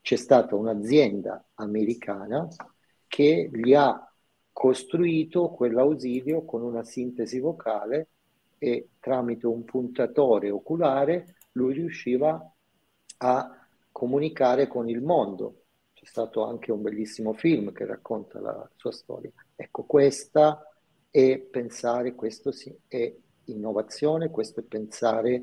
c'è 0.00 0.16
stata 0.16 0.54
un'azienda 0.54 1.48
americana 1.54 2.48
che 3.06 3.50
gli 3.52 3.74
ha 3.74 4.10
costruito 4.52 5.50
quell'ausilio 5.50 6.44
con 6.44 6.62
una 6.62 6.82
sintesi 6.82 7.38
vocale 7.40 8.08
e 8.58 8.90
tramite 9.00 9.46
un 9.46 9.64
puntatore 9.64 10.50
oculare 10.50 11.36
lui 11.52 11.74
riusciva 11.74 12.52
a 13.18 13.66
comunicare 13.90 14.66
con 14.66 14.88
il 14.88 15.00
mondo. 15.00 15.62
C'è 15.94 16.04
stato 16.04 16.44
anche 16.44 16.70
un 16.70 16.82
bellissimo 16.82 17.32
film 17.32 17.72
che 17.72 17.86
racconta 17.86 18.40
la 18.40 18.68
sua 18.76 18.92
storia. 18.92 19.30
Ecco, 19.54 19.84
questa 19.84 20.70
è 21.10 21.38
pensare, 21.38 22.14
questo 22.14 22.52
sì, 22.52 22.76
è 22.86 23.14
innovazione, 23.44 24.30
questo 24.30 24.60
è 24.60 24.64
pensare 24.64 25.42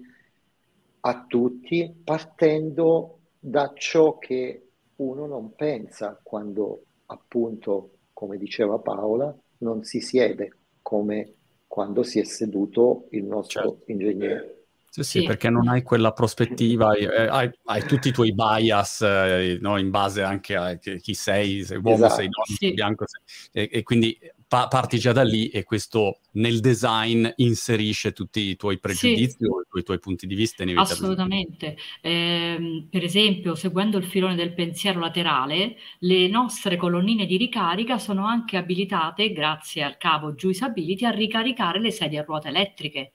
a 0.99 1.26
tutti 1.28 2.02
partendo 2.04 3.19
da 3.39 3.71
ciò 3.76 4.17
che 4.19 4.67
uno 4.97 5.26
non 5.26 5.56
pensa 5.56 6.19
quando 6.21 6.84
appunto, 7.08 7.91
come 8.13 8.38
diceva 8.38 8.78
Paola, 8.80 9.36
non 9.58 9.84
si 9.84 9.99
siede 9.99 10.58
come 10.82 11.34
quando 11.73 12.03
si 12.03 12.19
è 12.19 12.23
seduto 12.23 13.07
il 13.13 13.23
nostro 13.23 13.62
certo. 13.62 13.91
ingegnere. 13.91 14.65
Sì, 14.91 15.01
sì, 15.01 15.19
sì, 15.21 15.25
perché 15.25 15.49
non 15.49 15.67
hai 15.67 15.81
quella 15.81 16.12
prospettiva, 16.13 16.93
eh, 16.93 17.07
hai, 17.07 17.49
hai, 17.63 17.83
tutti 17.83 18.09
i 18.09 18.12
tuoi 18.12 18.31
bias 18.31 19.01
eh, 19.01 19.57
no, 19.59 19.79
in 19.79 19.89
base 19.89 20.21
anche 20.21 20.55
a 20.55 20.77
chi 20.77 21.15
sei, 21.15 21.63
sei 21.63 21.77
uomo, 21.77 21.95
esatto. 21.95 22.13
sei 22.13 22.29
donna, 22.29 22.57
sì. 22.59 22.73
bianco, 22.73 23.05
sei, 23.07 23.63
e, 23.63 23.79
e, 23.79 23.81
quindi 23.81 24.15
pa- 24.54 24.68
parti 24.68 25.00
già 25.00 25.13
da 25.13 25.24
lì 25.24 25.48
e 25.48 25.63
questo 25.63 26.20
nel 26.34 26.60
design 26.60 27.28
inserisce 27.38 28.13
tutti 28.13 28.39
i 28.42 28.56
tuoi 28.56 28.78
pregiudizi 28.78 29.38
sì. 29.39 29.46
o 29.46 29.80
i 29.80 29.82
tuoi 29.84 29.98
punti 29.98 30.28
di 30.28 30.36
vista 30.36 30.63
Assolutamente. 30.76 31.76
Eh, 32.02 32.86
per 32.88 33.04
esempio, 33.04 33.56
seguendo 33.56 33.98
il 33.98 34.06
filone 34.06 34.36
del 34.36 34.54
pensiero 34.54 35.00
laterale, 35.00 35.78
le 36.00 36.28
nostre 36.28 36.76
colonnine 36.76 37.26
di 37.26 37.36
ricarica 37.36 37.98
sono 37.98 38.28
anche 38.28 38.56
abilitate, 38.56 39.32
grazie 39.32 39.82
al 39.82 39.98
cavo 39.98 40.34
Juice 40.34 40.66
Ability, 40.66 41.06
a 41.06 41.10
ricaricare 41.10 41.80
le 41.80 41.89
sedie 41.89 42.20
a 42.20 42.24
ruote 42.24 42.50
elettriche. 42.50 43.13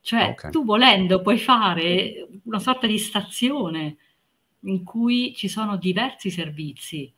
Cioè, 0.00 0.30
okay. 0.30 0.50
tu 0.50 0.64
volendo 0.64 1.20
puoi 1.20 1.38
fare 1.38 2.26
una 2.42 2.58
sorta 2.58 2.88
di 2.88 2.98
stazione 2.98 3.96
in 4.62 4.82
cui 4.82 5.32
ci 5.36 5.46
sono 5.46 5.76
diversi 5.76 6.28
servizi 6.28 7.12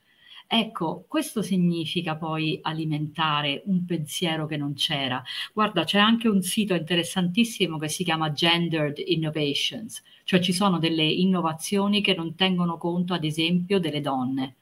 Ecco, 0.47 1.05
questo 1.07 1.43
significa 1.43 2.17
poi 2.17 2.59
alimentare 2.63 3.63
un 3.67 3.85
pensiero 3.85 4.47
che 4.47 4.57
non 4.57 4.73
c'era. 4.73 5.23
Guarda, 5.53 5.85
c'è 5.85 5.99
anche 5.99 6.29
un 6.29 6.41
sito 6.41 6.73
interessantissimo 6.75 7.77
che 7.79 7.89
si 7.89 8.05
chiama 8.05 8.33
Gendered 8.33 9.03
Innovations, 9.05 10.03
cioè 10.25 10.41
ci 10.41 10.53
sono 10.55 10.79
delle 10.79 11.05
innovazioni 11.05 12.01
che 12.01 12.15
non 12.15 12.35
tengono 12.37 12.79
conto, 12.79 13.13
ad 13.15 13.25
esempio, 13.25 13.79
delle 13.81 14.01
donne. 14.01 14.57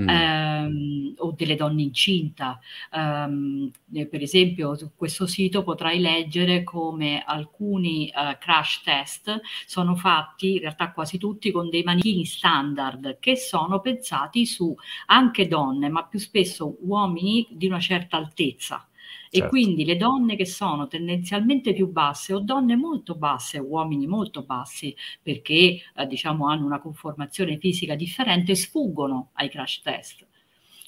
Mm. 0.00 0.08
Ehm, 0.08 1.14
o 1.18 1.32
delle 1.36 1.54
donne 1.54 1.82
incinta. 1.82 2.58
Ehm, 2.92 3.70
per 4.10 4.22
esempio, 4.22 4.74
su 4.74 4.92
questo 4.96 5.26
sito 5.26 5.62
potrai 5.62 6.00
leggere 6.00 6.62
come 6.62 7.22
alcuni 7.24 8.08
eh, 8.08 8.38
crash 8.38 8.82
test 8.82 9.40
sono 9.66 9.94
fatti, 9.94 10.54
in 10.54 10.60
realtà 10.60 10.92
quasi 10.92 11.18
tutti, 11.18 11.50
con 11.50 11.68
dei 11.68 11.82
manichini 11.82 12.24
standard 12.24 13.18
che 13.20 13.36
sono 13.36 13.80
pensati 13.80 14.46
su 14.46 14.74
anche 15.06 15.46
donne, 15.46 15.88
ma 15.88 16.04
più 16.04 16.18
spesso 16.18 16.76
uomini 16.80 17.48
di 17.50 17.66
una 17.66 17.80
certa 17.80 18.16
altezza. 18.16 18.86
Certo. 19.32 19.46
E 19.46 19.48
quindi 19.48 19.86
le 19.86 19.96
donne 19.96 20.36
che 20.36 20.44
sono 20.44 20.88
tendenzialmente 20.88 21.72
più 21.72 21.90
basse 21.90 22.34
o 22.34 22.40
donne 22.40 22.76
molto 22.76 23.14
basse, 23.14 23.58
uomini 23.58 24.06
molto 24.06 24.42
bassi, 24.42 24.94
perché 25.22 25.80
eh, 25.94 26.06
diciamo 26.06 26.48
hanno 26.48 26.66
una 26.66 26.80
conformazione 26.80 27.56
fisica 27.56 27.94
differente, 27.94 28.54
sfuggono 28.54 29.30
ai 29.34 29.48
crash 29.48 29.80
test. 29.80 30.26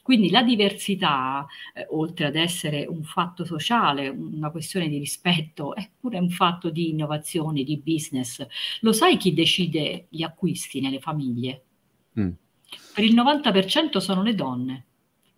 Quindi 0.03 0.29
la 0.29 0.43
diversità, 0.43 1.47
eh, 1.73 1.87
oltre 1.89 2.27
ad 2.27 2.37
essere 2.37 2.85
un 2.85 3.03
fatto 3.03 3.47
sociale, 3.47 4.09
una 4.09 4.51
questione 4.51 4.89
di 4.89 4.99
rispetto, 4.99 5.75
è 5.75 5.89
pure 5.99 6.19
un 6.19 6.29
fatto 6.29 6.69
di 6.69 6.91
innovazione, 6.91 7.63
di 7.63 7.81
business. 7.83 8.47
Lo 8.81 8.93
sai 8.93 9.17
chi 9.17 9.33
decide 9.33 10.05
gli 10.11 10.23
acquisti 10.23 10.83
nelle 10.83 11.01
famiglie? 11.01 11.65
Mm. 12.21 12.31
Per 12.95 13.05
il 13.05 13.15
90% 13.15 13.97
sono 13.97 14.23
le 14.23 14.35
donne. 14.35 14.85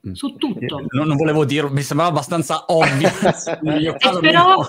Mm. 0.07 0.12
su 0.12 0.37
tutto. 0.37 0.79
Eh, 0.79 0.87
non, 0.90 1.09
non, 1.09 1.16
volevo 1.16 1.45
dirlo, 1.45 1.71
mi 1.71 1.83
sembrava 1.83 2.12
abbastanza 2.12 2.66
ovvio. 2.69 3.11
però, 4.21 4.64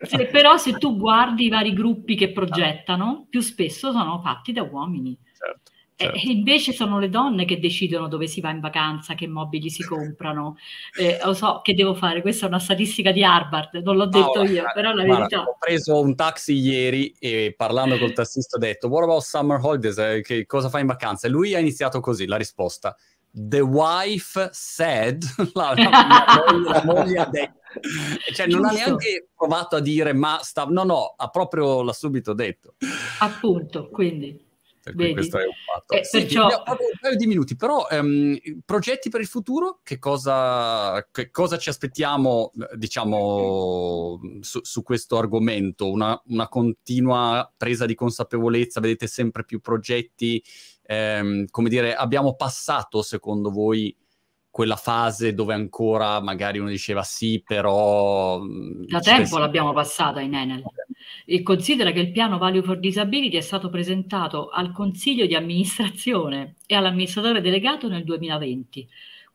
se, 0.00 0.26
però, 0.26 0.56
se, 0.56 0.72
tu 0.72 0.96
guardi 0.96 1.46
i 1.46 1.48
vari 1.48 1.72
gruppi 1.72 2.16
che 2.16 2.32
progettano, 2.32 3.26
più 3.30 3.40
spesso 3.40 3.92
sono 3.92 4.20
fatti 4.20 4.52
da 4.52 4.62
uomini. 4.62 5.16
Certo, 5.32 5.70
certo. 5.94 6.16
E 6.16 6.32
invece 6.32 6.72
sono 6.72 6.98
le 6.98 7.08
donne 7.08 7.44
che 7.44 7.60
decidono 7.60 8.08
dove 8.08 8.26
si 8.26 8.40
va 8.40 8.50
in 8.50 8.58
vacanza, 8.58 9.14
che 9.14 9.28
mobili 9.28 9.70
si 9.70 9.84
comprano. 9.84 10.56
Eh, 10.98 11.20
lo 11.22 11.34
so 11.34 11.60
che 11.62 11.74
devo 11.74 11.94
fare, 11.94 12.20
questa 12.20 12.46
è 12.46 12.48
una 12.48 12.58
statistica 12.58 13.12
di 13.12 13.22
Harvard, 13.22 13.74
non 13.84 13.96
l'ho 13.96 14.06
detto 14.06 14.40
oh, 14.40 14.44
io, 14.44 14.66
eh, 14.66 14.72
però 14.74 14.92
la 14.92 15.04
guarda, 15.04 15.26
verità. 15.26 15.42
Ho 15.42 15.56
preso 15.56 16.00
un 16.00 16.16
taxi 16.16 16.54
ieri 16.54 17.14
e 17.18 17.54
parlando 17.56 17.96
col 17.96 18.12
tassista 18.12 18.56
ho 18.56 18.60
detto, 18.60 18.88
what 18.88 19.04
about 19.04 19.22
summer 19.22 19.60
holidays? 19.62 19.98
Eh, 19.98 20.22
che 20.22 20.46
cosa 20.46 20.68
fai 20.68 20.80
in 20.80 20.88
vacanza? 20.88 21.28
E 21.28 21.30
lui 21.30 21.54
ha 21.54 21.60
iniziato 21.60 22.00
così, 22.00 22.26
la 22.26 22.36
risposta 22.36 22.96
The 23.32 23.60
wife 23.60 24.50
said, 24.52 25.22
la, 25.54 25.74
la, 25.74 26.52
la, 26.64 26.82
moglie 26.84 27.18
ha 27.18 27.26
detto, 27.26 27.60
cioè 28.34 28.46
non 28.48 28.64
ha 28.64 28.72
neanche 28.72 29.28
provato 29.36 29.76
a 29.76 29.80
dire 29.80 30.12
ma 30.12 30.40
sta, 30.42 30.64
no 30.64 30.82
no, 30.82 31.14
ha 31.16 31.28
proprio 31.28 31.82
l'ha 31.82 31.92
subito 31.92 32.32
detto. 32.32 32.74
Appunto, 33.20 33.88
quindi. 33.88 34.48
Vedi? 34.82 35.12
Questo 35.12 35.38
è 35.38 35.44
un 35.44 35.52
fatto. 35.52 35.94
Eh, 35.94 36.04
sì, 36.04 36.20
perciò... 36.20 36.46
un 36.46 36.76
paio 37.00 37.16
di 37.16 37.26
minuti, 37.26 37.54
però 37.54 37.86
um, 37.90 38.36
progetti 38.64 39.10
per 39.10 39.20
il 39.20 39.26
futuro? 39.26 39.80
Che 39.82 39.98
cosa, 39.98 41.06
che 41.10 41.30
cosa 41.30 41.58
ci 41.58 41.68
aspettiamo, 41.68 42.50
diciamo, 42.74 44.20
su, 44.40 44.60
su 44.62 44.82
questo 44.82 45.18
argomento? 45.18 45.90
Una, 45.90 46.20
una, 46.28 46.48
continua 46.48 47.52
presa 47.54 47.84
di 47.84 47.94
consapevolezza? 47.94 48.80
Vedete 48.80 49.06
sempre 49.06 49.44
più 49.44 49.60
progetti 49.60 50.42
ehm, 50.90 51.46
come 51.50 51.68
dire, 51.68 51.94
abbiamo 51.94 52.34
passato, 52.34 53.02
secondo 53.02 53.50
voi, 53.50 53.96
quella 54.50 54.74
fase 54.74 55.32
dove 55.32 55.54
ancora 55.54 56.20
magari 56.20 56.58
uno 56.58 56.68
diceva 56.68 57.04
sì, 57.04 57.40
però... 57.46 58.40
Mm, 58.40 58.86
da 58.86 58.98
tempo 58.98 59.36
sì. 59.36 59.38
l'abbiamo 59.38 59.72
passata 59.72 60.20
in 60.20 60.34
Enel. 60.34 60.64
E 61.24 61.42
considera 61.44 61.92
che 61.92 62.00
il 62.00 62.10
piano 62.10 62.38
Value 62.38 62.64
for 62.64 62.80
Disability 62.80 63.36
è 63.36 63.40
stato 63.40 63.70
presentato 63.70 64.48
al 64.48 64.72
consiglio 64.72 65.26
di 65.26 65.36
amministrazione 65.36 66.56
e 66.66 66.74
all'amministratore 66.74 67.40
delegato 67.40 67.86
nel 67.86 68.02
2020. 68.02 68.88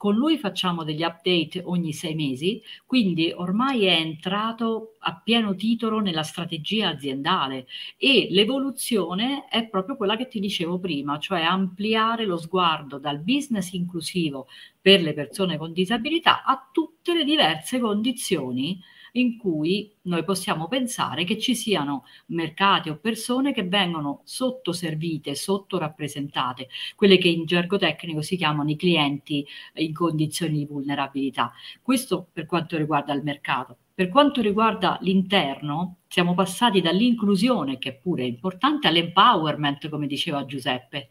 Con 0.06 0.18
lui 0.18 0.38
facciamo 0.38 0.84
degli 0.84 1.02
update 1.02 1.64
ogni 1.66 1.92
sei 1.92 2.14
mesi, 2.14 2.62
quindi 2.86 3.34
ormai 3.36 3.86
è 3.86 3.94
entrato 3.94 4.98
a 5.00 5.20
pieno 5.20 5.56
titolo 5.56 6.00
nella 6.00 6.22
strategia 6.22 6.90
aziendale 6.90 7.66
e 7.98 8.28
l'evoluzione 8.30 9.48
è 9.48 9.68
proprio 9.68 9.98
quella 9.98 10.16
che 10.16 10.28
ti 10.28 10.40
dicevo 10.40 10.78
prima, 10.78 11.18
cioè 11.18 11.42
ampliare 11.42 12.26
lo 12.26 12.38
sguardo 12.38 13.00
dal 13.00 13.18
business 13.24 13.72
inclusivo 13.72 14.46
per 14.80 15.02
le 15.02 15.14
persone 15.14 15.58
con 15.58 15.74
disabilità 15.74 16.44
a 16.44 16.70
tutte 16.72 17.16
le 17.16 17.24
diverse 17.24 17.80
condizioni 17.80 18.80
in 19.16 19.38
cui 19.38 19.92
noi 20.04 20.24
possiamo 20.24 20.68
pensare 20.68 21.24
che 21.24 21.38
ci 21.38 21.56
siano 21.56 22.06
mercati 22.28 22.90
o 22.90 22.98
persone 22.98 23.54
che 23.54 23.64
vengono 23.64 24.22
sottoservite, 24.24 25.36
sottorappresentate, 25.36 26.70
quelle 26.96 27.18
che 27.18 27.28
in 27.28 27.46
gergo 27.46 27.78
tecnico 27.78 28.22
si 28.22 28.38
chiamano 28.38 28.70
i 28.70 28.76
clienti 28.76 29.46
in 29.76 29.94
condizioni 29.94 30.60
di 30.60 30.66
vulnerabilità. 30.66 31.52
Questo 31.82 32.28
per 32.32 32.46
quanto 32.46 32.78
riguarda 32.78 33.14
il 33.14 33.24
mercato. 33.24 33.78
Per 33.96 34.10
quanto 34.10 34.42
riguarda 34.42 34.98
l'interno, 35.02 36.00
siamo 36.10 36.34
passati 36.34 36.82
dall'inclusione, 36.82 37.78
che 37.78 37.94
pure 37.96 38.24
è 38.24 38.28
importante, 38.28 38.88
all'empowerment, 38.88 39.88
come 39.88 40.06
diceva 40.06 40.46
Giuseppe. 40.46 41.08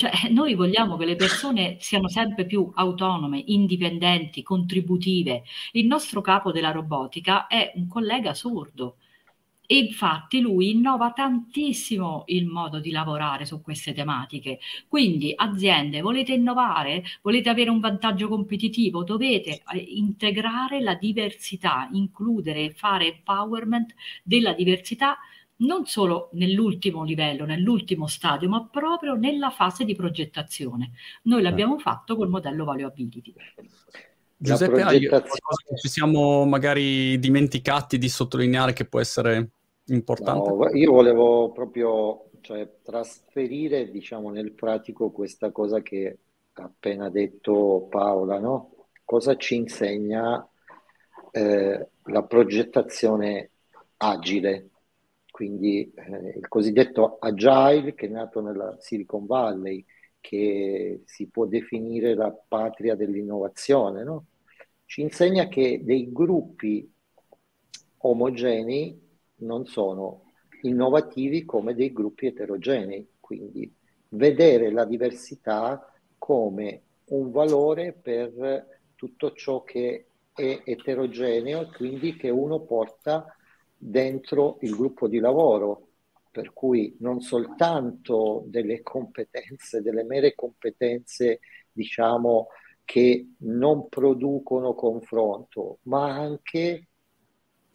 Cioè, 0.00 0.30
noi 0.32 0.54
vogliamo 0.54 0.96
che 0.96 1.04
le 1.04 1.14
persone 1.14 1.76
siano 1.78 2.08
sempre 2.08 2.46
più 2.46 2.70
autonome, 2.74 3.42
indipendenti, 3.48 4.42
contributive. 4.42 5.42
Il 5.72 5.86
nostro 5.86 6.22
capo 6.22 6.52
della 6.52 6.70
robotica 6.70 7.46
è 7.46 7.70
un 7.74 7.86
collega 7.86 8.32
sordo 8.32 8.96
e 9.66 9.76
infatti 9.76 10.40
lui 10.40 10.70
innova 10.70 11.12
tantissimo 11.12 12.22
il 12.28 12.46
modo 12.46 12.80
di 12.80 12.92
lavorare 12.92 13.44
su 13.44 13.60
queste 13.60 13.92
tematiche. 13.92 14.58
Quindi 14.88 15.34
aziende, 15.36 16.00
volete 16.00 16.32
innovare, 16.32 17.04
volete 17.20 17.50
avere 17.50 17.68
un 17.68 17.80
vantaggio 17.80 18.26
competitivo, 18.26 19.04
dovete 19.04 19.62
eh, 19.70 19.76
integrare 19.76 20.80
la 20.80 20.94
diversità, 20.94 21.90
includere, 21.92 22.70
fare 22.70 23.16
empowerment 23.16 23.94
della 24.22 24.54
diversità 24.54 25.18
non 25.60 25.86
solo 25.86 26.28
nell'ultimo 26.32 27.02
livello, 27.04 27.44
nell'ultimo 27.44 28.06
stadio, 28.06 28.48
ma 28.48 28.68
proprio 28.70 29.14
nella 29.14 29.50
fase 29.50 29.84
di 29.84 29.94
progettazione. 29.94 30.92
Noi 31.22 31.42
l'abbiamo 31.42 31.78
fatto 31.78 32.16
col 32.16 32.28
modello 32.28 32.64
Valuability. 32.64 33.34
Giuseppe, 34.36 34.82
hai 34.82 35.06
qualcosa 35.06 35.62
che 35.66 35.76
ci 35.76 35.88
siamo 35.88 36.44
magari 36.46 37.18
dimenticati 37.18 37.98
di 37.98 38.08
sottolineare 38.08 38.72
che 38.72 38.86
può 38.86 39.00
essere 39.00 39.48
importante? 39.86 40.50
No, 40.50 40.68
io 40.70 40.92
volevo 40.92 41.50
proprio 41.52 42.30
cioè, 42.40 42.68
trasferire 42.82 43.90
diciamo, 43.90 44.30
nel 44.30 44.52
pratico 44.52 45.10
questa 45.10 45.50
cosa 45.50 45.82
che 45.82 46.18
ha 46.54 46.62
appena 46.62 47.10
detto 47.10 47.86
Paola, 47.90 48.38
no? 48.38 48.74
cosa 49.10 49.34
ci 49.34 49.56
insegna 49.56 50.48
eh, 51.32 51.88
la 52.04 52.22
progettazione 52.22 53.50
agile, 53.96 54.69
quindi 55.40 55.90
eh, 55.94 56.34
il 56.36 56.48
cosiddetto 56.48 57.16
agile 57.18 57.94
che 57.94 58.08
è 58.08 58.10
nato 58.10 58.42
nella 58.42 58.76
Silicon 58.78 59.24
Valley, 59.24 59.82
che 60.20 61.00
si 61.06 61.28
può 61.28 61.46
definire 61.46 62.12
la 62.12 62.30
patria 62.30 62.94
dell'innovazione, 62.94 64.04
no? 64.04 64.26
ci 64.84 65.00
insegna 65.00 65.48
che 65.48 65.80
dei 65.82 66.12
gruppi 66.12 66.92
omogenei 68.02 69.00
non 69.36 69.64
sono 69.64 70.24
innovativi 70.60 71.46
come 71.46 71.74
dei 71.74 71.90
gruppi 71.90 72.26
eterogenei, 72.26 73.12
quindi 73.18 73.74
vedere 74.08 74.70
la 74.70 74.84
diversità 74.84 75.90
come 76.18 76.82
un 77.06 77.30
valore 77.30 77.94
per 77.94 78.80
tutto 78.94 79.32
ciò 79.32 79.64
che 79.64 80.04
è 80.34 80.60
eterogeneo 80.66 81.62
e 81.62 81.70
quindi 81.74 82.14
che 82.16 82.28
uno 82.28 82.60
porta 82.60 83.34
dentro 83.82 84.58
il 84.60 84.76
gruppo 84.76 85.08
di 85.08 85.18
lavoro, 85.18 85.88
per 86.30 86.52
cui 86.52 86.94
non 87.00 87.22
soltanto 87.22 88.44
delle 88.46 88.82
competenze, 88.82 89.80
delle 89.80 90.04
mere 90.04 90.34
competenze, 90.34 91.40
diciamo, 91.72 92.48
che 92.84 93.34
non 93.38 93.88
producono 93.88 94.74
confronto, 94.74 95.78
ma 95.82 96.12
anche 96.14 96.88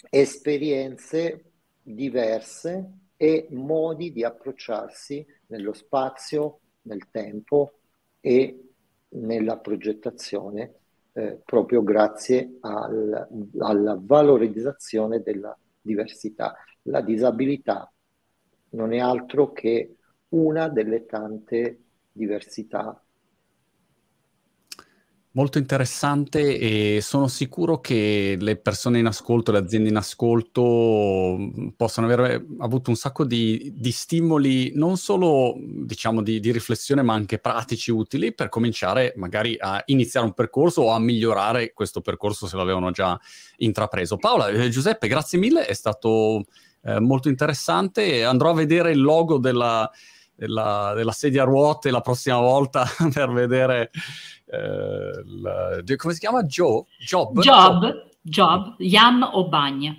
esperienze 0.10 1.44
diverse 1.82 2.92
e 3.18 3.48
modi 3.50 4.12
di 4.12 4.24
approcciarsi 4.24 5.26
nello 5.48 5.74
spazio, 5.74 6.60
nel 6.84 7.10
tempo 7.10 7.80
e 8.22 8.70
nella 9.10 9.58
progettazione, 9.58 10.74
eh, 11.14 11.42
proprio 11.44 11.82
grazie 11.82 12.58
al, 12.62 13.28
alla 13.58 13.98
valorizzazione 14.00 15.22
della 15.22 15.58
diversità. 15.86 16.56
La 16.84 17.02
disabilità 17.02 17.92
non 18.72 18.94
è 18.94 19.00
altro 19.00 19.52
che 19.52 19.98
una 20.30 20.68
delle 20.68 21.06
tante 21.06 21.84
diversità. 22.12 23.05
Molto 25.36 25.58
interessante 25.58 26.58
e 26.58 27.02
sono 27.02 27.28
sicuro 27.28 27.82
che 27.82 28.38
le 28.40 28.56
persone 28.56 29.00
in 29.00 29.06
ascolto, 29.06 29.52
le 29.52 29.58
aziende 29.58 29.90
in 29.90 29.98
ascolto 29.98 31.36
mm, 31.38 31.68
possano 31.76 32.10
aver 32.10 32.46
avuto 32.60 32.90
un 32.90 32.96
sacco 32.96 33.26
di, 33.26 33.74
di 33.76 33.92
stimoli, 33.92 34.72
non 34.76 34.96
solo 34.96 35.54
diciamo 35.58 36.22
di, 36.22 36.40
di, 36.40 36.54
riflessione, 36.54 37.02
ma 37.02 37.16
anche 37.16 37.40
pratici 37.40 37.92
utili 37.92 38.34
per 38.34 38.48
cominciare 38.48 39.12
magari 39.18 39.58
a 39.60 39.84
iniziare 39.88 40.26
un 40.26 40.32
percorso 40.32 40.84
o 40.84 40.92
a 40.92 41.00
migliorare 41.00 41.74
questo 41.74 42.00
percorso 42.00 42.48
se 42.48 42.56
l'avevano 42.56 42.92
già 42.92 43.20
intrapreso. 43.58 44.16
Paola, 44.16 44.48
eh, 44.48 44.70
Giuseppe, 44.70 45.10
grazie 45.10 45.38
mille, 45.38 45.66
è 45.66 45.74
stato 45.74 46.46
eh, 46.82 47.02
molto 47.02 47.28
interessante. 47.28 48.24
Andrò 48.24 48.52
a 48.52 48.54
vedere 48.54 48.92
il 48.92 49.02
logo 49.02 49.38
della, 49.38 49.92
della, 50.36 50.94
della 50.96 51.12
sedia 51.12 51.44
a 51.44 51.46
ruote 51.46 51.92
la 51.92 52.02
prossima 52.02 52.40
volta 52.40 52.86
per 53.14 53.32
vedere 53.32 53.92
eh, 54.46 55.24
la, 55.26 55.82
come 55.96 56.14
si 56.14 56.20
chiama? 56.20 56.44
Joe? 56.44 56.84
Job? 57.00 57.40
Job, 57.40 58.10
Job, 58.22 58.76
Yam 58.80 59.30
o 59.34 59.48
Bagna. 59.48 59.96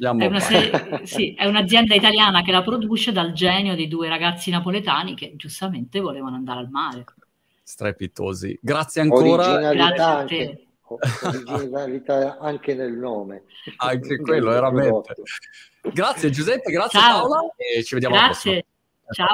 È, 0.00 0.26
una 0.26 0.38
serie, 0.38 1.00
sì, 1.04 1.34
è 1.34 1.44
un'azienda 1.46 1.92
italiana 1.92 2.42
che 2.42 2.52
la 2.52 2.62
produce 2.62 3.10
dal 3.10 3.32
genio 3.32 3.74
di 3.74 3.88
due 3.88 4.08
ragazzi 4.08 4.48
napoletani 4.48 5.16
che 5.16 5.32
giustamente 5.34 5.98
volevano 5.98 6.36
andare 6.36 6.60
al 6.60 6.68
mare. 6.70 7.04
Strepitosi. 7.64 8.56
Grazie 8.62 9.00
ancora. 9.00 9.54
Originalità 9.54 10.18
anche, 10.18 10.66
originalità 11.22 12.38
anche 12.38 12.74
nel 12.74 12.92
nome. 12.92 13.42
Anche 13.78 14.18
quello, 14.18 14.50
veramente. 14.50 15.14
Grazie 15.92 16.30
Giuseppe, 16.30 16.70
grazie 16.70 17.00
Ciao. 17.00 17.20
Paola 17.22 17.40
e 17.56 17.82
ci 17.82 17.94
vediamo 17.94 18.14
grazie. 18.14 18.50
alla 18.50 18.60
prossima. 18.60 18.76
Ciao. 19.14 19.26